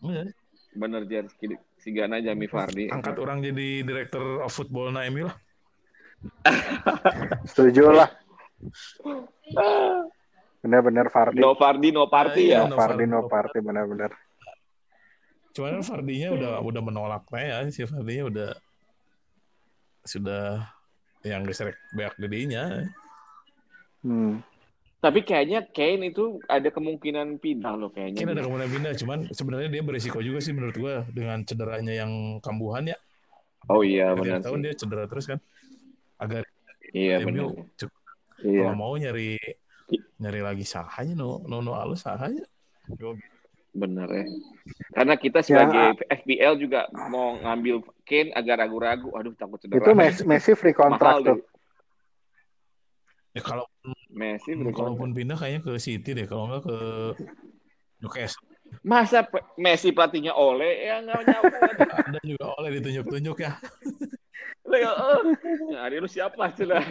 [0.00, 0.32] Iya.
[0.72, 2.88] Bener Jar, si si Gana Jami Fardi.
[2.88, 5.36] Angkat orang jadi direktur of football na MU lah.
[7.44, 8.08] Setuju lah.
[10.62, 11.36] Benar-benar Fardi.
[11.36, 12.70] No Fardi, no party Iya, ya.
[12.70, 14.14] no Fardi no party benar-benar.
[15.52, 18.50] Cuman kan Fardinya udah udah menolak ya, si Fardinya udah
[20.02, 20.66] sudah
[21.22, 22.88] yang geser banyak dedinya.
[24.02, 24.42] Hmm.
[25.02, 28.22] Tapi kayaknya Kane itu ada kemungkinan pindah loh kayaknya.
[28.22, 32.38] Mungkin ada kemungkinan pindah, cuman sebenarnya dia beresiko juga sih menurut gua dengan cederanya yang
[32.38, 32.98] kambuhan ya.
[33.70, 34.64] Oh iya Dari benar tahun sih.
[34.66, 35.38] dia cedera terus kan.
[36.22, 36.46] agak
[36.94, 37.50] Iya benar.
[38.42, 38.62] Iya.
[38.66, 39.38] kalau mau nyari
[40.18, 42.42] nyari lagi sahanya no no no alus sahanya
[43.72, 44.24] Bener ya.
[44.92, 49.08] Karena kita sebagai FPL juga mau ngambil Kane agak ragu-ragu.
[49.16, 49.80] Aduh takut cedera.
[49.80, 51.32] Itu Messi, Messi free Mahal contract deh.
[51.32, 51.40] tuh.
[53.32, 53.64] ya kalau
[54.12, 56.76] Messi beri kalaupun pindah kayaknya ke City deh kalau nggak ke
[58.04, 58.44] Newcastle
[58.84, 61.64] Masa pe- Messi pelatihnya Ole ya nggak nyambung.
[62.12, 63.56] ada juga oleh ditunjuk-tunjuk ya
[64.68, 65.22] Lah, ya, eh.
[65.72, 66.84] Nyari lu siapa sudah?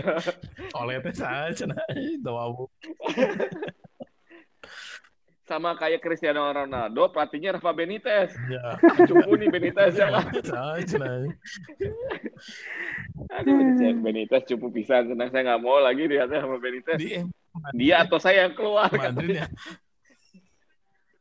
[0.82, 2.66] oleh teh saja itu abu
[5.52, 8.32] Sama kayak Cristiano Ronaldo, pelatihnya Rafa Benitez.
[8.48, 10.08] ya Cukup nih Benitez ya.
[10.08, 10.24] nah
[13.36, 15.04] Aduh, Benitez, Benitez cukup bisa.
[15.04, 16.96] Senang saya nggak mau lagi lihatnya sama Benitez.
[17.04, 17.28] di eh,
[17.76, 18.88] Dia atau saya yang keluar.
[18.88, 19.48] Madrid ya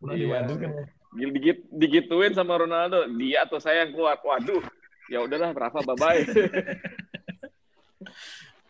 [0.00, 0.30] udah di Iya.
[0.30, 0.72] Madrid kan
[1.10, 3.10] Digit, digituin sama Ronaldo.
[3.18, 4.14] Dia atau saya yang keluar.
[4.22, 4.62] Waduh.
[5.10, 6.22] Ya udahlah, Rafa bye bye.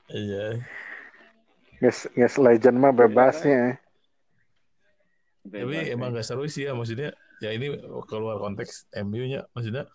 [0.08, 0.56] iya
[1.84, 3.76] Yes, yes legend mah bebasnya.
[5.42, 7.72] Tapi emang gak seru sih ya maksudnya ya ini
[8.04, 9.88] keluar konteks MU nya maksudnya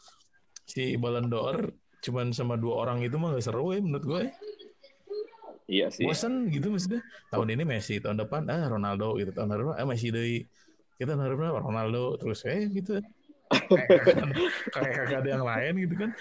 [0.66, 1.70] si Ballon d'Or
[2.02, 4.24] cuman sama dua orang itu mah gak seru ya menurut gue
[5.66, 6.06] Iya sih.
[6.06, 7.02] bosan gitu maksudnya
[7.34, 10.46] tahun ini Messi tahun depan ah Ronaldo gitu tahun depan ah Messi deh
[10.98, 13.02] kita tahun depan Ronaldo terus eh gitu
[14.74, 16.12] kayak ada yang lain gitu kan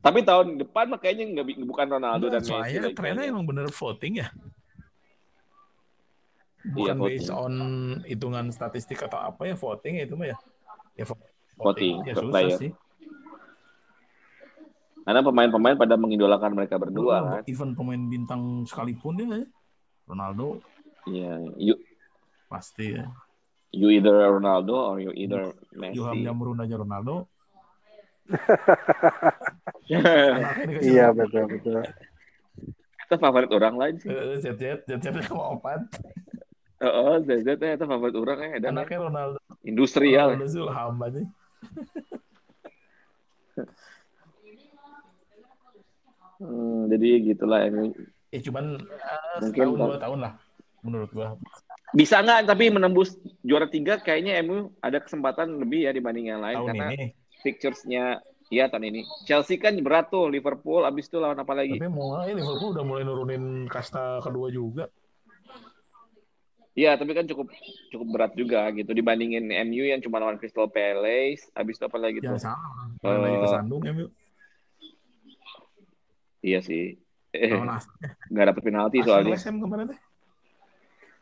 [0.00, 2.48] Tapi tahun depan mah kayaknya nggak bukan Ronaldo dan Messi.
[2.48, 3.32] soalnya ternyata kayaknya.
[3.36, 4.49] emang bener voting ya Iya,
[6.60, 7.08] bukan voting.
[7.16, 7.52] based on
[8.04, 10.36] hitungan statistik atau apa ya voting ya itu mah ya
[10.94, 11.28] ya vo-
[11.60, 12.56] Voting, ya susah player.
[12.56, 12.72] sih
[15.04, 17.42] Karena pemain-pemain pada mengidolakan mereka berdua Dulu, kan.
[17.48, 19.44] even pemain bintang sekalipun ya
[20.08, 20.60] Ronaldo
[21.08, 21.74] Iya, you,
[22.46, 23.08] pasti ya
[23.72, 25.96] you either Ronaldo or you either Messi.
[26.00, 27.28] Ilham Jamrun aja Ronaldo
[29.90, 31.82] Iya betul betul.
[33.10, 34.06] favorit orang lain sih.
[34.38, 35.82] Jet Jet Jet Jet mau opat
[36.80, 38.58] Oh, ZZ itu favorit orang ya.
[38.58, 40.32] Dan anaknya Ronaldo industrial.
[40.32, 41.20] Ronaldo Zulham aja
[46.40, 47.92] Hmm, jadi gitulah ini.
[48.32, 49.88] ya cuman eh, Mungkin setahun kan.
[49.92, 50.32] dua tahun lah
[50.80, 51.36] menurut gua
[51.92, 56.56] Bisa nggak tapi menembus juara tiga kayaknya MU ada kesempatan lebih ya dibanding yang lain
[56.56, 57.06] tahun karena ini
[57.42, 59.00] fixtures-nya iya tahun ini.
[59.26, 61.76] Chelsea kan berat tuh Liverpool abis itu lawan apa lagi?
[61.76, 61.90] tapi
[62.24, 64.88] ya Liverpool udah mulai nurunin kasta kedua juga
[66.70, 67.50] Iya, tapi kan cukup
[67.90, 72.22] cukup berat juga gitu dibandingin MU yang cuma lawan Crystal Palace, abis itu apa lagi
[72.22, 72.42] yang tuh?
[72.42, 74.08] salah Mulai lagi Eh, kesandung ya Mil.
[76.40, 76.96] Iya sih.
[77.34, 77.50] Eh,
[78.30, 79.36] nggak dapet penalti Arsenal soalnya.
[79.38, 80.00] Ham kemarin teh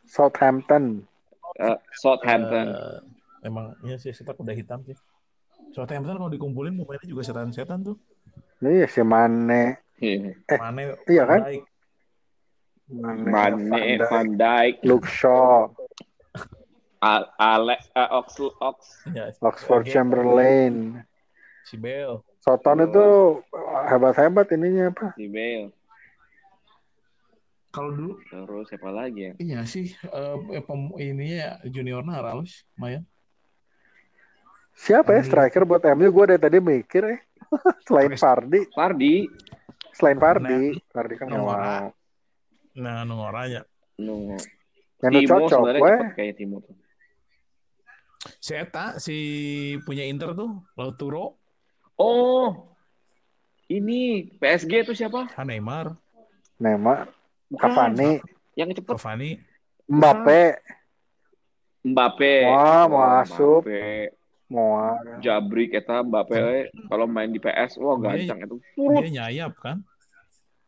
[0.09, 0.85] Southampton.
[1.61, 2.67] Eh, Southampton.
[2.73, 2.99] Eh,
[3.49, 4.97] emang iya sih sepak udah hitam sih
[5.73, 7.97] Southampton kalau dikumpulin pemainnya juga setan-setan tuh
[8.59, 9.79] Iya si Mane.
[10.03, 10.35] Iya.
[10.35, 11.41] Eh, Mane iya kan?
[11.47, 11.63] Dijk.
[12.89, 13.29] Mane,
[13.69, 15.69] Mane, Van Dijk, Luke Shaw,
[16.99, 18.79] Al- Alex, eh, Ox, Ox.
[19.13, 19.93] Ya, Oxford Oke.
[19.93, 21.05] Chamberlain.
[21.69, 23.07] si Bale Soton itu
[23.93, 25.13] hebat-hebat ininya apa?
[25.21, 25.69] si Bale.
[27.69, 29.33] kalau dulu Terus siapa lagi ya?
[29.37, 33.05] iya sih eh, pem, ininya juniornya Araus lumayan
[34.79, 36.07] Siapa ya striker buat MU?
[36.09, 37.19] Gue dari tadi mikir ya.
[37.87, 39.27] Selain Fardi, Fardi.
[39.91, 41.91] selain Fardi, Fardi kan nggak Nomora.
[42.79, 43.03] Nah
[43.99, 44.39] No.
[44.99, 45.91] Yang udah Timo cocok, sebenarnya weh.
[45.93, 46.75] cepet kayak Timo tuh.
[48.39, 49.17] si Eta si
[49.83, 51.39] punya Inter tuh Lautaro
[51.95, 52.75] Oh,
[53.67, 54.01] ini
[54.33, 55.27] PSG tuh siapa?
[55.29, 55.99] ah, Neymar
[56.57, 57.11] Neymar,
[57.49, 57.63] Bukan.
[57.65, 58.11] Cavani,
[58.55, 59.31] Yang cepet Cavani
[59.85, 60.43] Mbappe,
[61.83, 62.33] Mbappe.
[62.45, 63.63] Wah, masuk.
[63.65, 64.13] Mbappe.
[64.49, 64.97] Moa.
[65.19, 66.67] Jabri kita Mbappe eh.
[66.87, 68.57] kalau main di PS wah Dia- gancang itu.
[68.97, 69.85] dia nyayap kan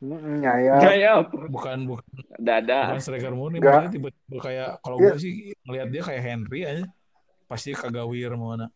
[0.01, 0.81] Nyaya.
[0.81, 2.05] Gaya bukan bukan
[2.41, 2.89] dada.
[2.89, 5.13] bukan striker murni makanya tiba-tiba kayak kalau Iya.
[5.13, 5.33] gue sih
[5.69, 6.85] ngelihat dia kayak Henry aja
[7.45, 8.73] pasti kagawir mana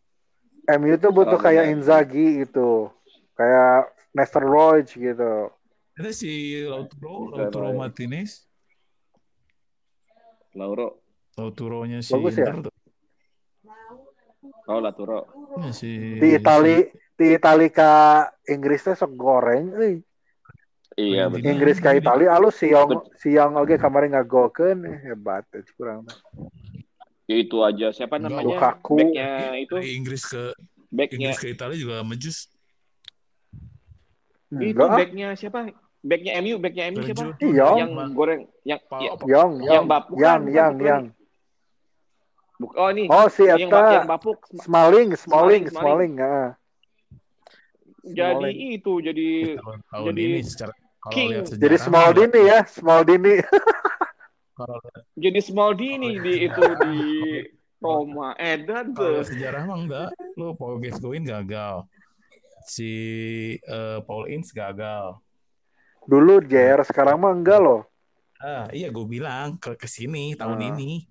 [0.69, 1.73] MU tuh butuh Oh, kayak.
[1.73, 2.93] Inzaghi gitu.
[3.35, 5.49] Kayak Nestor Roig gitu.
[5.95, 7.69] ada si Lautaro Lautaro.
[7.73, 8.45] Martinez
[10.55, 11.01] Lauro.
[11.35, 12.47] Lautaro-nya si Bagus ya?
[12.47, 12.73] Inter tuh
[14.65, 15.29] Oh, Laturo.
[15.61, 17.91] Ya, si Di Itali, di Itali ke
[18.49, 19.73] Inggris teh sok goreng.
[19.73, 20.01] euy.
[20.94, 21.42] Iya, Argentina.
[21.42, 21.50] betul.
[21.59, 26.07] Inggris ke Itali alus siang siang oge kemarin ngagolkeun eh, hebat eh, kurang.
[27.26, 27.90] Ya itu aja.
[27.90, 28.46] Siapa namanya?
[28.46, 29.02] Lukaku.
[29.02, 29.74] Backnya itu.
[29.74, 30.54] dari Inggris ke
[30.94, 31.35] Backnya.
[31.35, 32.46] Inggris ke Italia juga mejus
[34.54, 35.74] Itu backnya siapa?
[36.04, 37.35] Backnya MU, backnya MU siapa?
[37.42, 37.76] Yong.
[37.80, 41.02] Yang goreng, yang ya, Yong, yang bap- yang, bukan, yang, yang.
[42.54, 44.38] Buk- oh ini, Oh si yang, yang bapuk.
[44.62, 46.54] Smalling, Smalling, Smalling, Smalling, ah.
[48.04, 49.59] Jadi itu, jadi
[49.90, 50.70] Jadi- ini secara
[51.12, 51.45] King.
[51.45, 53.35] Jadi small mah, dini ya, small dini.
[54.59, 54.79] kalau
[55.19, 56.97] Jadi small dini di itu di
[57.83, 58.33] Roma.
[58.38, 59.29] Edan kalau tuh.
[59.29, 61.85] sejarah mah enggak lu Paul Gascoigne gagal
[62.64, 62.93] si
[63.61, 65.21] eh, Paul Ince gagal
[66.05, 67.85] Dulu JR, sekarang mah enggak loh.
[68.45, 70.69] ah iya gue bilang ke ke sini tahun Ah.
[70.77, 71.09] ini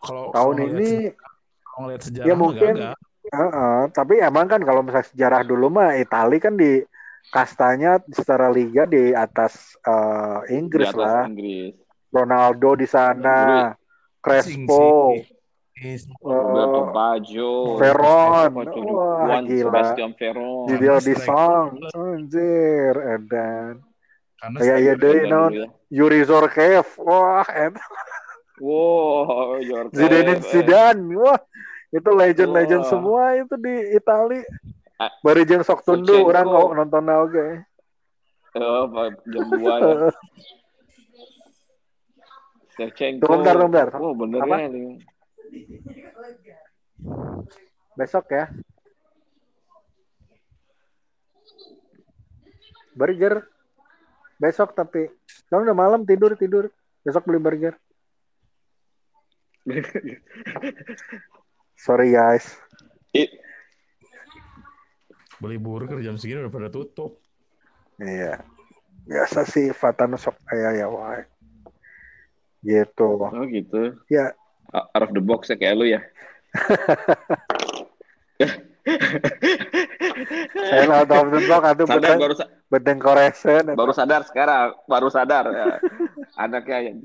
[0.00, 1.12] kalau Tahun ini,
[1.60, 2.96] kalau ngeliat sejarah ya mungkin, gagal
[3.28, 6.80] Heeh, tapi emang kan kalau misalnya sejarah dulu mah Itali kan di
[7.28, 11.22] kastanya secara liga di atas eh, Di Inggris atas lah.
[11.28, 11.74] Inggris.
[12.08, 13.36] Ronaldo di sana,
[14.18, 15.12] Crespo,
[16.24, 17.52] Roberto eh, Baggio.
[17.76, 18.50] Veron.
[18.56, 19.64] Sebastian Wah, gila.
[19.68, 23.74] Sebastian Karena Deschamps, striker- anjir, edan.
[24.58, 25.50] iya striker- deh, Edan non.
[25.52, 25.66] ya.
[25.92, 27.78] Yuri Zorkev, wah, edan.
[28.58, 29.62] Wow.
[29.94, 31.38] Zidane Zidane, wah,
[31.94, 34.42] itu legend-legend semua itu di Itali.
[34.98, 37.46] Bari jeung sok tundu orang kok nonton oge.
[38.58, 40.10] Oh, Pak, jam 2 ya.
[42.74, 43.22] Shevchenko.
[43.22, 43.88] Tunggu bentar, tunggu bentar.
[43.98, 44.56] Oh, bener Apa?
[44.58, 44.68] ya.
[47.94, 48.44] Besok ya.
[52.98, 53.46] Burger.
[54.38, 55.10] Besok tapi.
[55.26, 56.70] Sekarang udah malam tidur tidur.
[57.06, 57.74] Besok beli burger.
[61.86, 62.58] Sorry guys.
[63.14, 63.30] It,
[65.38, 67.18] beli burger jam segini udah pada tutup
[67.98, 68.42] Iya.
[69.06, 71.22] Biasa sih Fatan sok kayak ya wae.
[72.62, 73.08] Gitu.
[73.18, 73.96] oh gitu.
[74.06, 74.30] Ya,
[74.70, 75.98] Out of the box ya kayak lu ya.
[80.54, 82.34] saya out of the box atau Sadar bedeng baru
[82.68, 83.64] bedeng koresen.
[83.74, 85.66] baru sadar sekarang, baru sadar ya.
[86.36, 86.96] Anaknya yang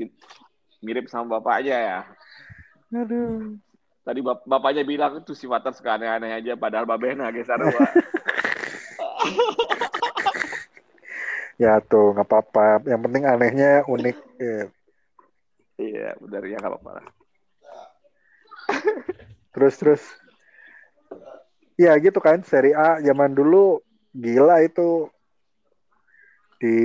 [0.84, 2.00] mirip sama bapaknya ya.
[2.94, 3.58] Aduh.
[4.04, 7.58] Tadi bap- bapaknya bilang itu si Fatan suka aneh-aneh aja padahal babena geser.
[11.62, 12.82] Ya tuh nggak apa-apa.
[12.90, 14.18] Yang penting anehnya unik.
[14.42, 14.66] Ya.
[15.78, 16.92] Iya, benar ya nggak apa-apa.
[16.98, 17.08] lah.
[19.54, 20.04] Terus terus.
[21.78, 22.42] Ya gitu kan.
[22.42, 23.82] Seri A zaman dulu
[24.14, 25.10] gila itu
[26.64, 26.80] di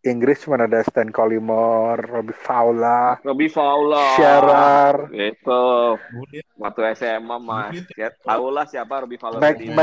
[0.00, 4.16] Inggris cuma ada Stan Collymore, Robbie Fowler, Robbie Fowler.
[4.16, 5.62] Shearer, Itu
[6.08, 7.68] Gulit, waktu SMA mah.
[8.00, 9.44] Ya, tahu lah siapa Robbie Fowler.
[9.44, 9.76] Mike tadi.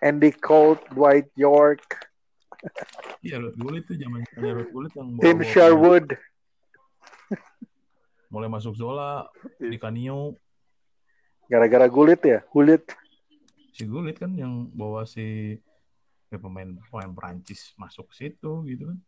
[0.00, 1.82] Andy Cole, Dwight York,
[3.20, 6.08] iya Ruth Gullit tuh zaman Ruth Gullit yang bawa- Tim Sherwood.
[8.28, 9.24] mulai masuk Zola
[9.56, 10.36] di Canio
[11.48, 12.84] Gara-gara gulit ya, gulit.
[13.72, 15.56] si Gullit kan yang bawa si
[16.28, 18.98] ya pemain pemain Perancis masuk ke situ gitu kan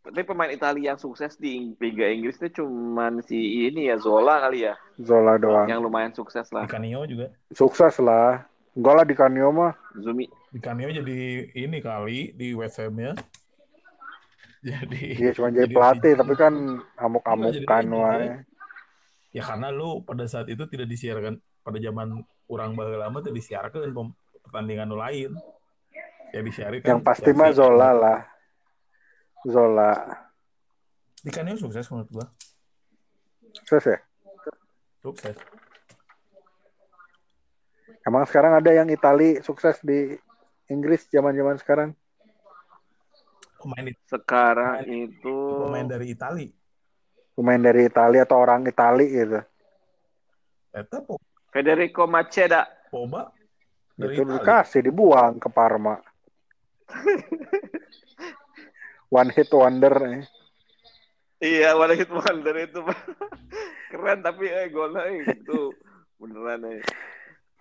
[0.00, 4.64] Tapi pemain Italia yang sukses di Liga Inggris itu cuman si ini ya Zola kali
[4.64, 5.66] ya, Zola doang.
[5.66, 6.64] yang lumayan sukses di lah.
[6.64, 8.46] Canio juga Sukses lah.
[8.76, 9.72] Enggak lah di Kanio mah.
[9.96, 11.16] Zumi, di Canio jadi
[11.56, 13.16] ini kali di West Ham ya
[14.68, 18.18] jadi Dia cuma jadi pelatih, tapi kan Iya, amuk-amukan jadi wae.
[18.20, 18.44] legend,
[19.30, 23.90] ya karena lu pada saat itu tidak disiarkan pada zaman kurang baheula lama tuh disiarkan
[24.42, 25.32] pertandingan lain
[26.30, 28.20] ya disiarkan Yang pasti mah Zola lah.
[29.42, 29.92] Zola.
[31.16, 32.26] di Canio sukses menurut gua
[33.52, 33.98] Sukses ya?
[35.00, 35.36] sukses
[38.06, 40.14] Emang sekarang ada yang Itali sukses di
[40.70, 41.90] Inggris zaman-zaman sekarang?
[43.56, 46.46] pemain sekarang itu pemain dari Itali
[47.34, 49.40] Pemain dari Italia atau orang Itali gitu.
[50.70, 52.64] Eta Po- Federico Maceda.
[52.88, 53.28] Poba
[53.92, 54.32] dari Itu Itali.
[54.38, 55.98] dikasih dibuang ke Parma.
[59.10, 60.22] One hit wonder eh.
[61.36, 62.80] Iya, One Hit Wonder itu
[63.92, 65.76] keren tapi eh golnya eh, itu
[66.16, 66.80] beneran eh.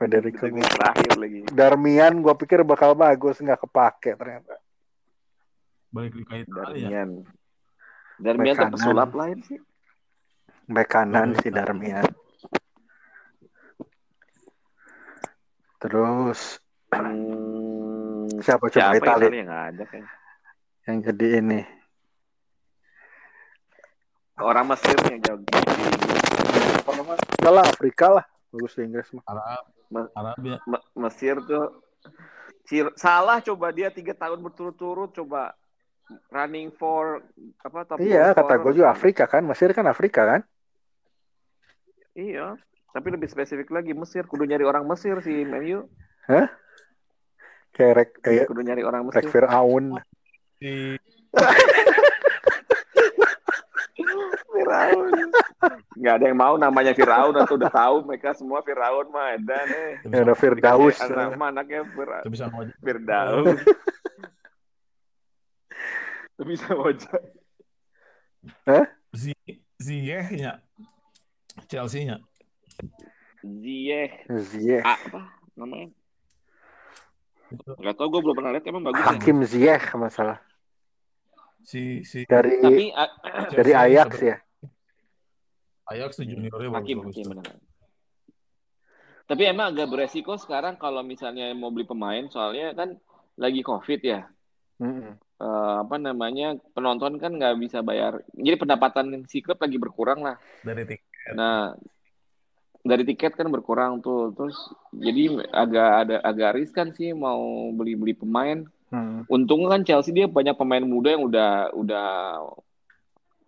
[0.05, 0.45] Federico.
[0.45, 1.39] Detik terakhir lagi.
[1.49, 4.61] Darmian gue pikir bakal bagus nggak kepake ternyata.
[5.89, 7.09] balik Itali ya Darmian.
[8.21, 8.63] Darmian kanan.
[8.69, 9.59] terpesulap lain sih.
[10.69, 12.05] Bek kanan si Darmian.
[15.81, 16.61] Terus
[16.95, 20.03] Hmm, siapa coba siapa Itali Italia yang ada kan?
[20.87, 21.59] yang jadi ini?
[24.39, 25.51] Orang Mesir yang jauh di
[27.43, 28.25] lah Afrika lah.
[28.55, 29.27] Bagus di Inggris mah.
[29.27, 31.81] Arab Ma- Arabia Me- Mesir tuh
[32.65, 35.53] Cir- salah coba dia tiga tahun berturut-turut coba
[36.29, 37.21] running for
[37.61, 39.41] apa top Iya, goal kata for- gue juga Afrika kan.
[39.41, 40.41] Mesir kan Afrika kan.
[42.15, 42.55] Iya,
[42.89, 45.85] tapi lebih spesifik lagi Mesir kudu nyari orang Mesir sih MU.
[47.75, 49.33] Kayak rek, kayak Kudu nyari orang rek Mesir.
[49.33, 49.99] Fir'aun.
[50.57, 50.95] di
[54.55, 55.11] Firaun.
[56.05, 59.93] Nggak ada yang mau namanya Firaun atau udah tahu mereka semua Firaun mah dan eh.
[60.05, 61.01] Ya ada Firdaus.
[61.01, 61.81] Anak anaknya
[62.29, 63.57] bisa ngojek Firdaus.
[66.45, 67.21] bisa wajah.
[69.17, 69.33] Zi
[69.81, 70.61] Ziyech-nya.
[71.65, 72.21] Chelsea-nya.
[73.41, 74.29] Ziyech.
[74.85, 75.25] Ah, apa
[75.57, 75.89] namanya?
[77.81, 79.01] Gak tau gue belum pernah lihat emang bagus.
[79.01, 79.09] ya?
[79.09, 80.37] Hakim Ziyech masalah
[81.65, 82.93] si si dari Tapi
[83.57, 84.37] dari Ajax ya.
[85.85, 87.13] Ajax tuh juniornya Hakim, bagus-bagus.
[87.13, 87.53] Hakim benar.
[89.25, 92.93] Tapi emang agak beresiko sekarang kalau misalnya mau beli pemain, soalnya kan
[93.41, 94.29] lagi COVID ya.
[94.81, 95.17] Mm-mm.
[95.35, 98.23] Eh, apa namanya penonton kan nggak bisa bayar.
[98.31, 100.39] Jadi pendapatan si klub lagi berkurang lah.
[100.63, 101.33] Dari tiket.
[101.35, 101.75] Nah
[102.85, 104.55] dari tiket kan berkurang tuh, terus
[104.93, 108.63] jadi agak ada agak riskan sih mau beli-beli pemain.
[108.93, 109.27] Mm.
[109.27, 112.07] Untungnya kan Chelsea dia banyak pemain muda yang udah udah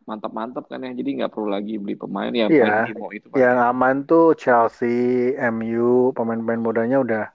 [0.08, 2.47] mantap-mantap kan ya, jadi nggak perlu lagi beli pemain ya.
[2.47, 2.64] Iya.
[2.64, 7.26] main Timo itu Yang aman tuh Chelsea, MU, pemain-pemain mudanya udah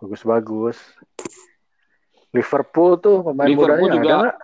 [0.00, 0.80] bagus-bagus.
[2.32, 4.36] Liverpool tuh pemain Liverpool mudanya juga ada nggak?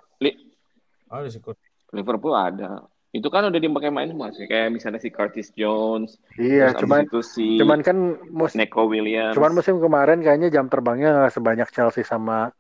[1.09, 1.57] Oh.
[1.97, 2.85] Liverpool ada.
[3.09, 7.25] Itu kan udah dipakai main semua sih, kayak misalnya si Curtis Jones, Iya, cuman itu
[7.25, 9.33] si cuman kan mus, Neko Williams.
[9.33, 12.53] cuman musim kemarin kayaknya jam terbangnya nggak sebanyak Chelsea sama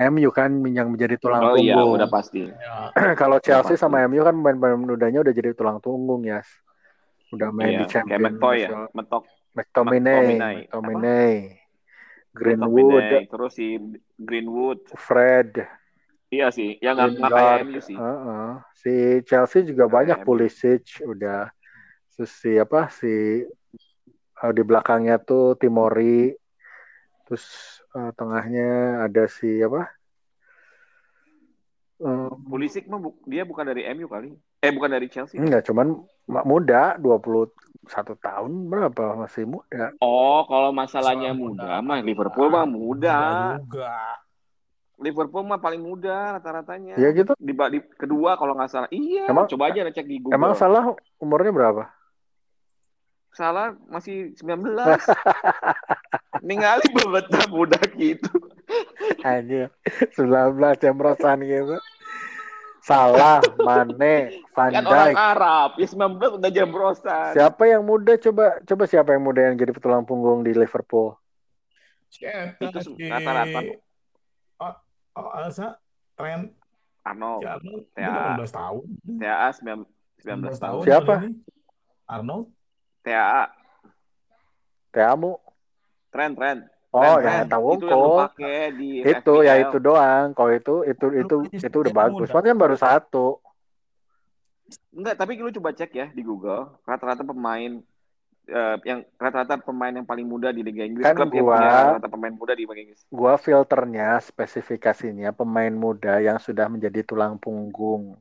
[0.00, 2.00] MU kan yang menjadi tulang oh iya, punggung.
[2.00, 2.48] udah pasti.
[2.48, 2.88] Ya,
[3.20, 3.82] Kalau Chelsea pasti.
[3.84, 6.40] sama MU kan pemain-pemain mudanya udah jadi tulang punggung ya.
[7.30, 9.24] Udah main Iya, di Champions kayak McToy ya, Metok,
[9.54, 10.54] McTominay, McTominay.
[10.66, 11.34] McTominay,
[12.32, 13.66] Greenwood, McTominay, terus si
[14.18, 14.80] Greenwood.
[14.96, 15.50] Fred,
[16.30, 17.98] Iya sih, yang nggak kayak MU sih.
[17.98, 18.48] Heeh.
[18.78, 18.94] Si
[19.26, 20.18] Chelsea juga Nggak banyak.
[20.22, 21.50] Pulisic udah
[22.14, 23.42] terus si apa si
[24.40, 26.30] eh, di belakangnya tuh Timori
[27.30, 27.46] terus
[27.94, 28.68] eh, tengahnya
[29.00, 29.86] ada si apa
[32.00, 34.32] Eh, Pulisic mah bu- dia bukan dari MU kali.
[34.58, 35.36] Eh bukan dari Chelsea.
[35.36, 37.52] enggak cuman ma- muda 21
[38.16, 41.84] tahun berapa masih muda Oh, kalau masalahnya Masalah muda, muda.
[41.84, 43.18] mah Liverpool mah muda.
[43.60, 43.92] juga.
[44.96, 46.96] Liverpool mah paling muda rata-ratanya.
[46.96, 48.88] ya gitu Di, di kedua kalau nggak salah.
[48.88, 50.32] Iya, Emang- coba aja cek di Google.
[50.34, 51.84] emang salah umurnya berapa
[53.30, 54.72] Salah masih 19.
[56.40, 58.32] Ningali bebetan muda gitu.
[59.20, 59.68] Anjir,
[60.16, 61.76] 19 jam rosan gitu.
[62.80, 65.20] Salah, Mane, Van Kan orang Dijk.
[65.20, 67.32] Arab, ya 19 udah jambrosan.
[67.36, 71.12] Siapa yang muda coba coba siapa yang muda yang jadi tulang punggung di Liverpool?
[72.08, 73.60] Si Eta, Itu rata-rata.
[74.64, 74.74] Oh,
[75.20, 75.76] oh, Asa,
[76.16, 76.56] Trent,
[77.04, 78.32] Arnold, si Arnold, Ya.
[78.34, 78.84] dia 18 tahun.
[79.04, 79.84] TAA 19,
[80.24, 80.82] 19 tahun.
[80.88, 81.14] Siapa?
[82.08, 82.46] Arnold,
[83.04, 83.44] TAA,
[84.90, 85.38] Teamu.
[86.10, 86.60] Trend, trend.
[86.90, 88.30] Oh Trent, ya, tahu Itu yang kok.
[88.74, 90.26] di Itu ya itu doang.
[90.34, 92.26] Kalau itu itu itu punya itu udah yang bagus.
[92.30, 93.26] Cuman kan baru satu.
[94.94, 97.82] Enggak, tapi lu coba cek ya di Google rata-rata pemain
[98.50, 101.74] eh, yang rata-rata pemain yang paling muda di Liga Inggris Kan klub yang gua- punya
[101.98, 103.00] rata pemain muda di Liga Inggris.
[103.10, 108.18] Gua filternya spesifikasinya pemain muda yang sudah menjadi tulang punggung.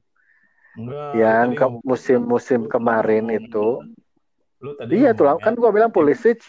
[0.77, 1.09] enggak.
[1.17, 3.81] Yang ke musim-musim kemarin itu.
[4.61, 6.41] Lu tadi Iya tulang kan gua bilang Pulisic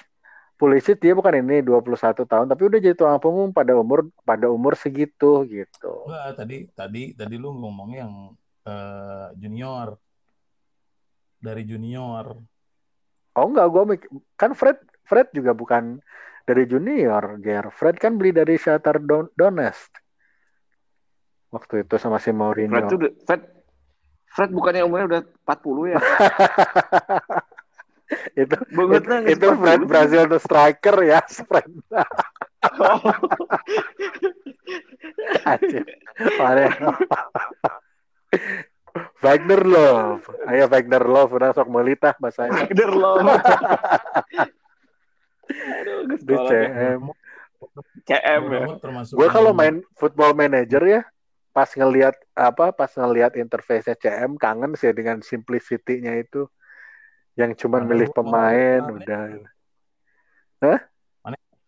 [0.60, 4.76] Pulisic dia bukan ini 21 tahun tapi udah jadi tulang punggung pada umur pada umur
[4.76, 6.04] segitu gitu.
[6.04, 8.36] Enggak, tadi tadi tadi lu ngomongnya yang
[8.68, 9.96] eh, junior.
[11.40, 12.36] Dari junior.
[13.40, 14.76] Oh enggak gua mik- kan Fred
[15.08, 15.96] Fred juga bukan
[16.44, 17.72] dari junior, Ger.
[17.72, 19.96] Fred kan beli dari Shakhtar Don Donetsk.
[21.56, 22.76] Waktu itu sama si Mourinho.
[22.76, 23.42] Fred tuh Fred
[24.28, 26.00] Fred bukannya umurnya udah 40 ya?
[28.42, 31.70] itu Banget itu, itu Fred Brazil the striker ya, Fred.
[36.38, 36.74] Parah.
[39.20, 40.24] Wagner Love.
[40.48, 42.66] Ayo Wagner Love udah sok melitah bahasanya.
[42.66, 43.16] Wagner loh.
[45.50, 46.42] Aduh, Di ya.
[46.48, 47.02] CM.
[48.08, 48.66] CM ya.
[49.12, 51.02] Gue kalau main football manager ya,
[51.54, 56.48] pas ngelihat apa, pas ngelihat interface CM kangen sih dengan simplicity-nya itu.
[57.40, 59.20] Yang cuman Mana milih lu- pemain mana- udah.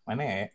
[0.05, 0.45] mana ya?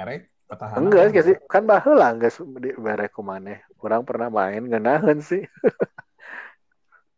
[0.00, 0.80] Erek petahana.
[0.80, 3.60] Enggak sih, kan baheula geus di bare kumaneh.
[3.76, 5.44] Kurang pernah main ngeunaheun sih.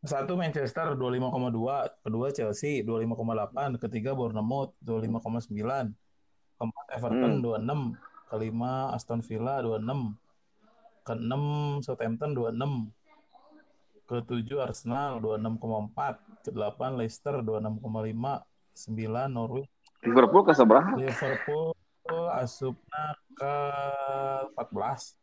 [0.06, 5.50] Satu Manchester 25,2, kedua Chelsea 25,8, ketiga Bournemouth 25,9,
[6.56, 7.42] keempat Everton Hmm.
[7.42, 7.98] 26,
[8.30, 10.14] kelima Aston Villa 26,
[11.02, 11.42] keenam
[11.82, 12.86] Southampton 26,
[14.06, 19.70] ketujuh Arsenal 26,4, kedelapan Leicester 26,5, sembilan Norwich,
[20.06, 20.94] Liverpool ke seberapa?
[20.94, 21.74] Liverpool
[22.38, 23.54] asupna ke
[24.54, 25.18] 14.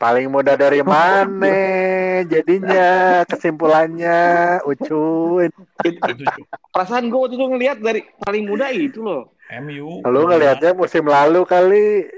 [0.00, 4.18] Paling muda dari mana jadinya kesimpulannya
[4.64, 5.52] Ucuin.
[5.84, 9.36] Ketujuh Perasaan gue waktu itu ngelihat dari paling muda itu loh.
[9.60, 10.00] MU.
[10.08, 12.08] Lu ngelihatnya musim lalu kali.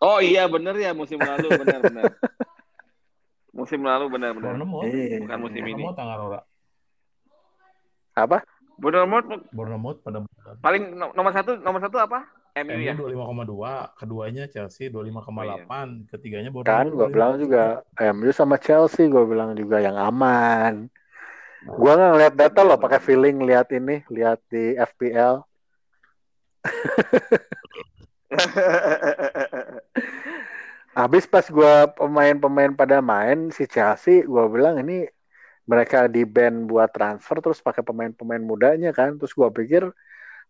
[0.00, 2.04] Oh iya bener ya musim lalu bener bener.
[3.50, 4.54] Musim lalu benar-benar.
[4.54, 4.86] Bournemouth.
[4.86, 5.26] Iya.
[5.26, 5.82] Bukan musim ini.
[5.82, 6.40] Bournemouth tanggal ora.
[8.14, 8.38] Apa?
[8.80, 10.24] Bournemouth Bournemouth pada
[10.64, 12.24] paling no- nomor satu nomor satu apa?
[12.58, 12.98] MU ya.
[12.98, 16.98] MU 25,2, keduanya Chelsea 25,8, ketiganya Kan Bournemouth.
[16.98, 20.90] gue bilang juga MU sama Chelsea gue bilang juga yang aman.
[21.60, 25.44] Gua nggak ngeliat data loh, pakai feeling lihat ini, lihat di FPL.
[30.90, 35.06] Habis pas gua pemain-pemain pada main si Chelsea, gua bilang ini
[35.62, 39.14] mereka di band buat transfer terus pakai pemain-pemain mudanya kan.
[39.14, 39.86] Terus gua pikir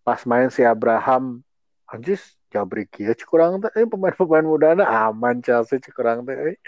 [0.00, 1.44] pas main si Abraham,
[1.84, 6.56] anjis jabri cek kurang teh eh, pemain-pemain mudana aman Chelsea cek kurang teh.
[6.56, 6.58] eh.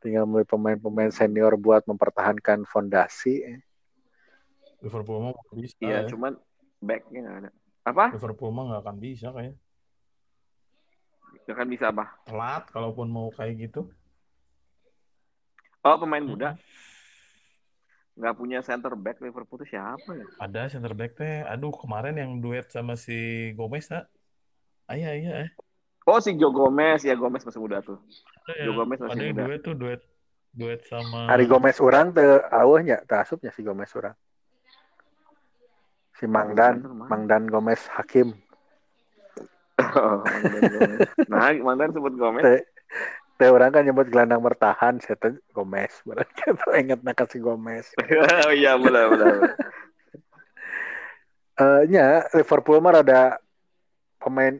[0.00, 3.40] Tinggal beli pemain-pemain senior buat mempertahankan fondasi.
[3.44, 3.60] eh.
[4.84, 5.76] Liverpool mah nggak bisa.
[5.80, 6.08] Iya, ya.
[6.12, 6.32] cuman
[6.80, 7.50] backnya nggak ada.
[7.84, 8.06] Apa?
[8.16, 9.56] Liverpool mah nggak akan bisa kayak
[11.44, 12.08] Gak kan bisa apa?
[12.24, 13.88] telat kalaupun mau kayak gitu.
[15.84, 16.56] Oh pemain muda.
[18.14, 20.24] Nggak punya center back Liverpool itu siapa ya?
[20.40, 21.44] Ada center back teh.
[21.44, 24.08] Aduh, kemarin yang duet sama si Gomez tak?
[24.88, 25.50] Ayah, iya eh.
[26.04, 27.96] Oh si Joe Gomez ya Gomez masih muda tuh.
[28.44, 29.42] Ada Joe yang, Gomez masih ada muda.
[29.48, 30.00] duet tuh duet
[30.54, 34.12] duet sama Hari Gomez orang teu awehnya, teu asupnya si Gomez orang.
[36.14, 38.36] Si Mangdan, Mangdan Gomez Hakim.
[39.94, 40.20] Oh.
[41.30, 42.42] Nah, Mandan sebut Gomez.
[42.42, 42.60] Teh
[43.34, 45.90] teh orang kan nyebut gelandang bertahan, saya teh Gomez.
[46.06, 47.90] Berarti kita ingat nak si Gomez.
[48.46, 49.34] oh iya benar benar.
[51.54, 53.38] Eh nya Liverpool mah ada
[54.18, 54.56] pemain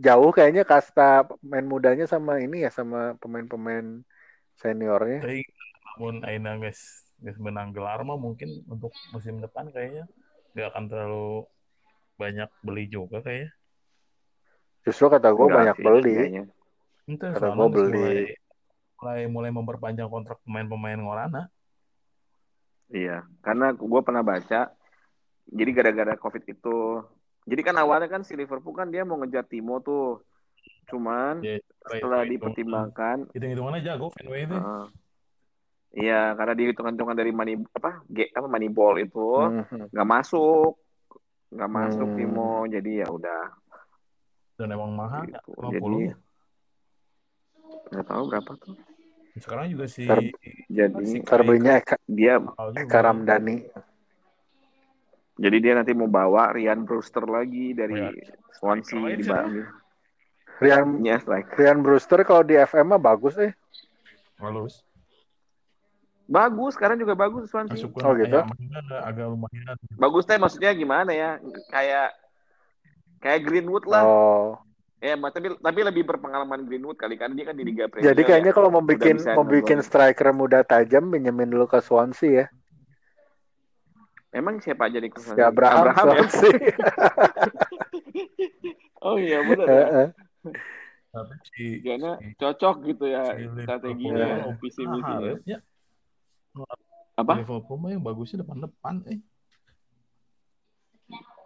[0.00, 4.00] jauh kayaknya kasta pemain mudanya sama ini ya sama pemain-pemain
[4.58, 5.20] seniornya.
[5.20, 5.44] Tapi
[5.92, 10.08] namun Aina guys guys menang gelar mah mungkin untuk musim depan kayaknya
[10.56, 11.46] nggak akan terlalu
[12.16, 13.52] banyak beli juga kayaknya.
[14.82, 16.14] Justru kata gue banyak sih, beli.
[16.14, 16.44] kayaknya.
[17.06, 17.98] Itu Kata geus beli.
[17.98, 18.20] mulai,
[18.98, 21.42] mulai mulai memperpanjang kontrak pemain-pemain ngorana.
[22.92, 24.68] Iya, karena gue pernah baca.
[25.42, 27.02] Jadi gara-gara COVID itu,
[27.44, 30.22] jadi kan awalnya kan si Liverpool kan dia mau ngejar Timo tuh,
[30.86, 34.54] cuman Ya, setelah dipertimbangkan, hitung-hitungannya jago Fenway itu.
[34.54, 34.86] uh,
[35.90, 39.90] iya karena dihitung-hitungan dari money apa, G, apa Moneyball itu Mhm.
[39.90, 40.78] nggak masuk,
[41.50, 42.16] nggak masuk Hmm.
[42.16, 43.42] Timo, jadi ya udah.
[44.62, 45.50] Dan emang mahal ya, Gitu.
[45.58, 46.14] 50 Jadi- ya.
[47.90, 48.74] Nggak tahu berapa tuh.
[49.34, 50.30] Sekarang juga si Ter-
[50.70, 52.38] Jadi si Terbelinya Eka, dia.
[52.78, 53.66] Eka Ramdhani.
[55.34, 58.12] jadi dia nanti mau bawa Ryan Brewster lagi dari Oh,
[58.54, 59.60] Swansea di Bali.
[60.60, 61.50] Rian Ya, like.
[61.52, 63.50] Rian Brewster kalau di FM mah bagus eh.
[64.38, 64.86] Halus.
[66.22, 67.74] Bagus, sekarang juga bagus Swansea.
[67.74, 68.38] Masuk Oh, gitu?
[68.38, 68.46] ya,
[69.02, 69.74] agak lumayan.
[69.98, 71.40] Bagus teh maksudnya gimana ya?
[71.66, 72.14] Kayak
[73.22, 74.02] kayak Greenwood lah.
[74.04, 74.58] Oh.
[75.02, 78.14] Ya, tapi tapi lebih berpengalaman Greenwood kali kan dia kan di Liga Premier.
[78.14, 78.56] Jadi kayaknya ya.
[78.58, 82.46] kalau mau bikin mau bikin striker muda tajam pinjemin dulu ke Swansea ya.
[84.32, 85.94] Emang siapa aja di Si Abraham, ya?
[85.94, 86.50] Swansea.
[89.02, 89.74] Oh iya benar ya.
[89.74, 90.08] Heeh.
[91.10, 95.28] Tapi si Karena si- cocok gitu ya si strateginya, visi nah, misinya.
[95.34, 95.58] harusnya
[97.18, 97.32] Apa?
[97.42, 99.18] Liverpool mah yang bagusnya depan-depan eh.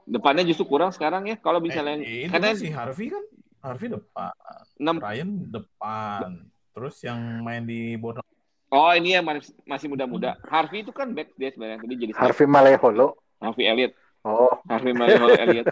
[0.06, 1.34] Depannya justru kurang sekarang ya.
[1.36, 3.22] Kalau misalnya Eh, itu karena kan si Harvey kan
[3.58, 4.30] Harvey depan,
[4.78, 6.28] enam Ryan depan.
[6.70, 8.22] Terus yang main di Bournemouth
[8.66, 10.38] Oh ini ya masih, masih muda-muda.
[10.46, 13.14] Harvey itu kan back dia sebenarnya tadi jadi Harvey, Maleholo.
[13.38, 13.92] Harvey Elliot.
[14.26, 15.66] Oh, Harvey Maleholo Elliot.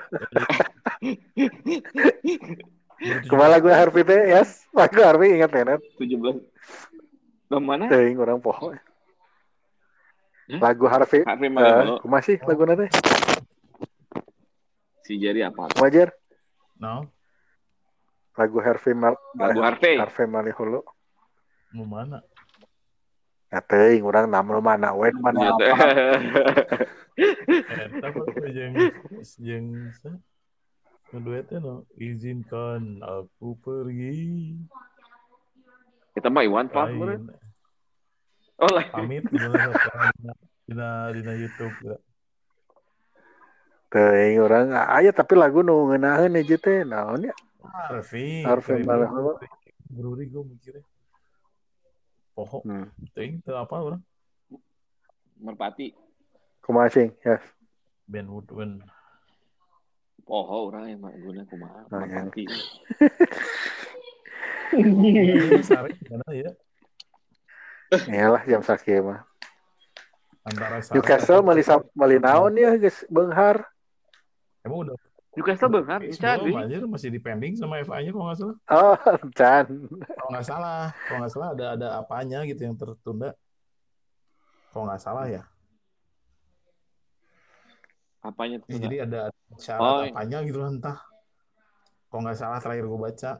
[3.26, 4.20] ke mana lagu Harvey teh?
[4.30, 5.78] Yes, lagu Harvey ingat kan?
[5.98, 6.38] 17.
[7.50, 7.90] Ke mana?
[7.90, 8.70] Teuing orang poho.
[10.46, 10.60] Hmm?
[10.62, 11.26] Lagu Harvey.
[11.26, 11.98] Harvey Eh, Maleholo.
[11.98, 12.90] kumaha sih lagu teh?
[15.04, 15.68] Si Jerry apa?
[15.76, 16.16] Wajar.
[16.80, 17.06] No,
[18.34, 19.94] Lagu Harvey Mal Lagu Harvey.
[19.94, 20.82] Harvey Maleholo.
[21.74, 22.22] mau mana?
[23.50, 25.64] Ya teuing urang nam lu mana we mana Gitu.
[25.70, 25.78] apa.
[27.14, 28.08] Eta
[28.50, 28.74] jeung
[29.38, 29.66] jeung
[30.02, 30.10] sa
[31.14, 34.58] Keduanya no, izinkan aku pergi.
[36.10, 37.38] Kita mah Iwan bener.
[38.58, 38.90] Oh lah.
[38.90, 39.70] Pamit dina
[40.66, 41.94] dina dina YouTube ya.
[43.94, 47.34] Teuing urang aya tapi lagu nu ngeunaheun hiji teh naon ya?
[47.62, 48.42] Harvey.
[48.42, 49.38] Harvey Kayak Maleholo.
[49.86, 50.82] Bruri gue mikirnya.
[52.34, 52.90] Poho, Hmm.
[53.14, 54.02] ting, teu apa orang?
[55.38, 55.94] Merpati.
[56.58, 57.14] Kumaha sing?
[57.22, 57.38] Yes.
[58.10, 58.82] Ben Woodwin.
[60.26, 61.86] Poho orang yang mak guna kumaha.
[61.86, 62.44] Oh, yang- Merpati.
[65.62, 66.50] Sari mana ya?
[68.10, 69.22] Iyalah jam sakieu mah.
[70.42, 73.62] Antara Sari Newcastle sa- meuli naon ya geus beunghar.
[74.64, 74.96] Emang udah
[75.34, 78.56] Newcastle Case bisa belum anjir masih dipending sama FA-nya kalau nggak salah.
[78.70, 78.94] Oh,
[79.38, 79.66] Chan.
[80.14, 83.34] Kalau nggak salah, kalau nggak salah ada ada apanya gitu yang tertunda.
[84.70, 85.42] Kalau nggak salah ya.
[88.24, 88.80] Apanya Ya, tuh?
[88.80, 89.20] jadi ada
[89.60, 90.12] syarat Oh, iya.
[90.14, 90.98] apanya gitu lah entah.
[92.08, 93.32] Kalau nggak salah terakhir gue baca.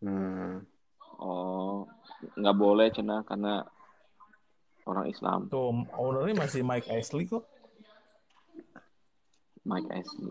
[0.00, 0.62] Hmm.
[1.18, 1.84] Oh,
[2.38, 3.66] nggak boleh cina karena
[4.86, 5.50] orang Islam.
[5.50, 7.42] Tuh ownernya masih Mike Ashley kok.
[9.66, 10.30] Mike Ashley.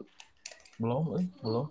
[0.80, 1.68] Belum, eh, belum.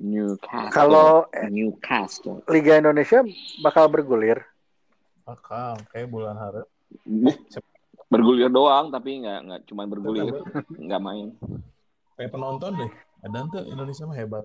[0.00, 0.72] Newcastle.
[0.72, 2.40] Kalau Newcastle.
[2.48, 3.20] Liga Indonesia
[3.60, 4.40] bakal bergulir.
[5.28, 6.66] Bakal kayak bulan Harap.
[8.12, 10.30] bergulir doang tapi nggak nggak cuma bergulir
[10.70, 11.34] nggak main
[12.14, 12.92] Kayak penonton deh.
[13.26, 14.44] Ada tuh Indonesia mah hebat.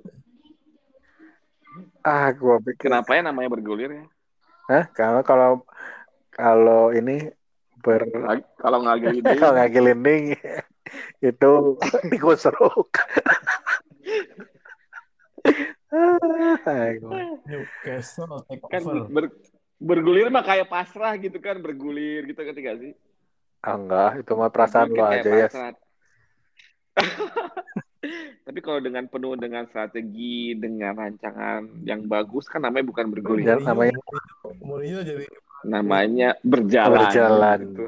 [2.01, 2.89] Ah, gua pikir.
[2.89, 4.05] kenapa ya namanya bergulir ya
[4.65, 4.89] Hah?
[4.89, 5.51] Kalau kalau
[6.33, 7.29] kalau ini
[7.79, 8.01] ber
[8.57, 10.23] kalau nggak gini kalau nggak gelinding
[11.21, 11.51] itu
[12.07, 12.55] digosok.
[15.89, 19.33] Gua- Newcastle kan ber-
[19.79, 22.93] bergulir mah kayak pasrah gitu kan bergulir gitu kan gak sih?
[23.59, 25.47] Ah, enggak, itu mah perasaan lo aja ya.
[28.47, 33.59] tapi kalau dengan penuh dengan strategi dengan rancangan yang bagus kan namanya bukan bergulir.
[33.59, 33.99] Namanya-
[34.59, 35.25] Mourinho jadi
[35.65, 37.59] namanya berjalan Berjalan.
[37.65, 37.85] gitu.